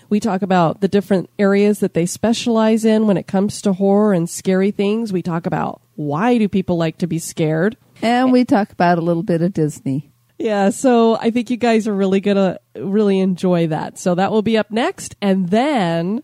We 0.08 0.20
talk 0.20 0.42
about 0.42 0.80
the 0.80 0.88
different 0.88 1.30
areas 1.36 1.80
that 1.80 1.94
they 1.94 2.06
specialize 2.06 2.84
in 2.84 3.08
when 3.08 3.16
it 3.16 3.26
comes 3.26 3.60
to 3.62 3.72
horror 3.72 4.12
and 4.12 4.30
scary 4.30 4.70
things. 4.70 5.12
We 5.12 5.22
talk 5.22 5.46
about 5.46 5.80
why 5.96 6.38
do 6.38 6.48
people 6.48 6.76
like 6.76 6.98
to 6.98 7.06
be 7.06 7.18
scared? 7.18 7.76
and 8.02 8.30
we 8.30 8.44
talk 8.44 8.70
about 8.70 8.98
a 8.98 9.00
little 9.00 9.22
bit 9.22 9.40
of 9.42 9.52
Disney. 9.54 10.12
Yeah, 10.38 10.68
so 10.68 11.16
I 11.16 11.30
think 11.30 11.48
you 11.48 11.56
guys 11.56 11.88
are 11.88 11.94
really 11.94 12.20
going 12.20 12.36
to 12.36 12.60
really 12.76 13.18
enjoy 13.20 13.68
that. 13.68 13.98
So 13.98 14.14
that 14.14 14.30
will 14.30 14.42
be 14.42 14.58
up 14.58 14.70
next. 14.70 15.16
And 15.22 15.48
then 15.48 16.22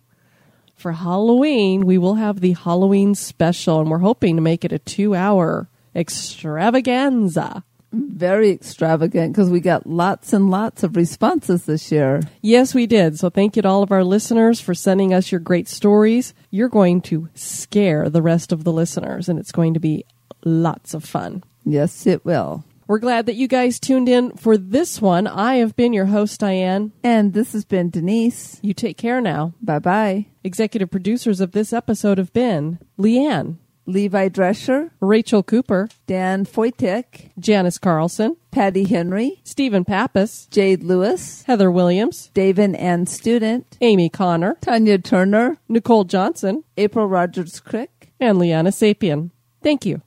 for 0.83 0.93
Halloween, 0.93 1.87
we 1.87 1.97
will 1.97 2.17
have 2.17 2.41
the 2.41 2.53
Halloween 2.53 3.15
special, 3.15 3.81
and 3.81 3.89
we're 3.89 3.99
hoping 3.99 4.35
to 4.37 4.43
make 4.43 4.65
it 4.65 4.73
a 4.73 4.81
two 4.81 5.15
hour 5.15 5.69
extravaganza. 5.95 7.63
Very 7.93 8.51
extravagant 8.51 9.33
because 9.33 9.49
we 9.49 9.61
got 9.61 9.87
lots 9.87 10.33
and 10.33 10.51
lots 10.51 10.83
of 10.83 10.97
responses 10.97 11.67
this 11.67 11.93
year. 11.93 12.23
Yes, 12.41 12.75
we 12.75 12.87
did. 12.87 13.19
So 13.19 13.31
thank 13.31 13.55
you 13.55 13.63
to 13.63 13.69
all 13.69 13.83
of 13.83 13.93
our 13.93 14.03
listeners 14.03 14.61
for 14.61 14.75
sending 14.75 15.15
us 15.15 15.31
your 15.31 15.41
great 15.41 15.69
stories. 15.69 16.35
You're 16.51 16.69
going 16.69 17.01
to 17.03 17.29
scare 17.35 18.11
the 18.11 18.23
rest 18.23 18.51
of 18.51 18.65
the 18.65 18.73
listeners, 18.73 19.29
and 19.29 19.39
it's 19.39 19.53
going 19.53 19.75
to 19.75 19.81
be 19.81 20.05
lots 20.45 20.95
of 20.95 21.05
fun. 21.05 21.45
Yes, 21.65 22.07
it 22.07 22.25
will. 22.25 22.65
We're 22.93 22.99
glad 22.99 23.25
that 23.25 23.37
you 23.37 23.49
guys 23.49 23.81
tuned 23.81 24.07
in 24.07 24.37
for 24.37 24.59
this 24.59 25.01
one. 25.01 25.27
I 25.27 25.55
have 25.55 25.75
been 25.75 25.95
your 25.95 26.05
host, 26.05 26.41
Diane. 26.41 26.93
And 27.03 27.33
this 27.33 27.55
has 27.55 27.65
been 27.65 27.89
Denise. 27.89 28.61
You 28.63 28.75
take 28.75 28.99
care 28.99 29.19
now. 29.23 29.55
Bye 29.63 29.79
bye. 29.79 30.27
Executive 30.45 30.91
producers 30.91 31.41
of 31.41 31.53
this 31.53 31.73
episode 31.73 32.19
have 32.19 32.35
been 32.35 32.79
Leanne, 32.99 33.57
Levi 33.87 34.29
Drescher, 34.29 34.91
Rachel 35.01 35.43
Cooper, 35.43 35.89
Dan 36.07 36.45
Foytik, 36.45 37.31
Janice 37.39 37.79
Carlson, 37.79 38.37
Patty 38.51 38.85
Henry, 38.85 39.41
Stephen 39.43 39.87
Pappas, 39.87 40.47
Jade 40.51 40.83
Lewis, 40.83 41.45
Heather 41.45 41.71
Williams, 41.71 42.31
David 42.35 42.75
Ann 42.75 43.07
Student, 43.07 43.79
Amy 43.81 44.11
Connor, 44.11 44.59
Tanya 44.61 44.99
Turner, 44.99 45.57
Nicole 45.67 46.05
Johnson, 46.05 46.63
April 46.77 47.07
Rogers 47.07 47.59
Crick, 47.59 48.13
and 48.21 48.39
Liana 48.39 48.69
Sapien. 48.69 49.31
Thank 49.63 49.87
you. 49.87 50.03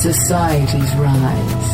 Societies 0.00 0.94
rise 0.96 1.73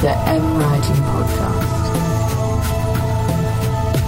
the 0.00 0.16
M 0.28 0.56
Writing 0.56 1.02
Podcast, 1.12 1.90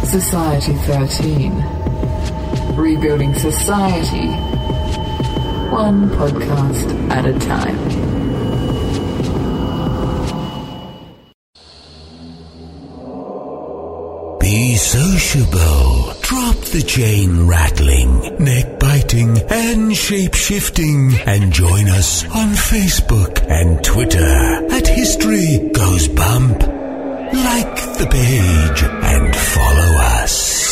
Society 0.07 0.73
13, 0.73 1.53
Rebuilding 2.77 3.35
Society, 3.35 4.29
one 5.71 6.09
podcast 6.11 7.11
at 7.11 7.27
a 7.27 7.39
time. 7.39 7.77
Be 14.39 14.77
sociable. 14.77 16.02
Drop 16.33 16.57
the 16.57 16.81
chain 16.81 17.47
rattling, 17.47 18.43
neck 18.43 18.81
biting, 18.81 19.37
and 19.51 19.95
shape 19.95 20.33
shifting, 20.33 21.13
and 21.27 21.53
join 21.53 21.91
us 21.91 22.25
on 22.25 22.55
Facebook 22.55 23.47
and 23.51 23.85
Twitter 23.85 24.67
at 24.73 24.87
History 24.87 25.69
Goes 25.75 26.09
Bump. 26.09 26.59
Like 26.63 27.77
the 27.99 28.09
page 28.11 28.83
and 28.83 29.37
follow 29.37 29.99
us. 30.23 30.72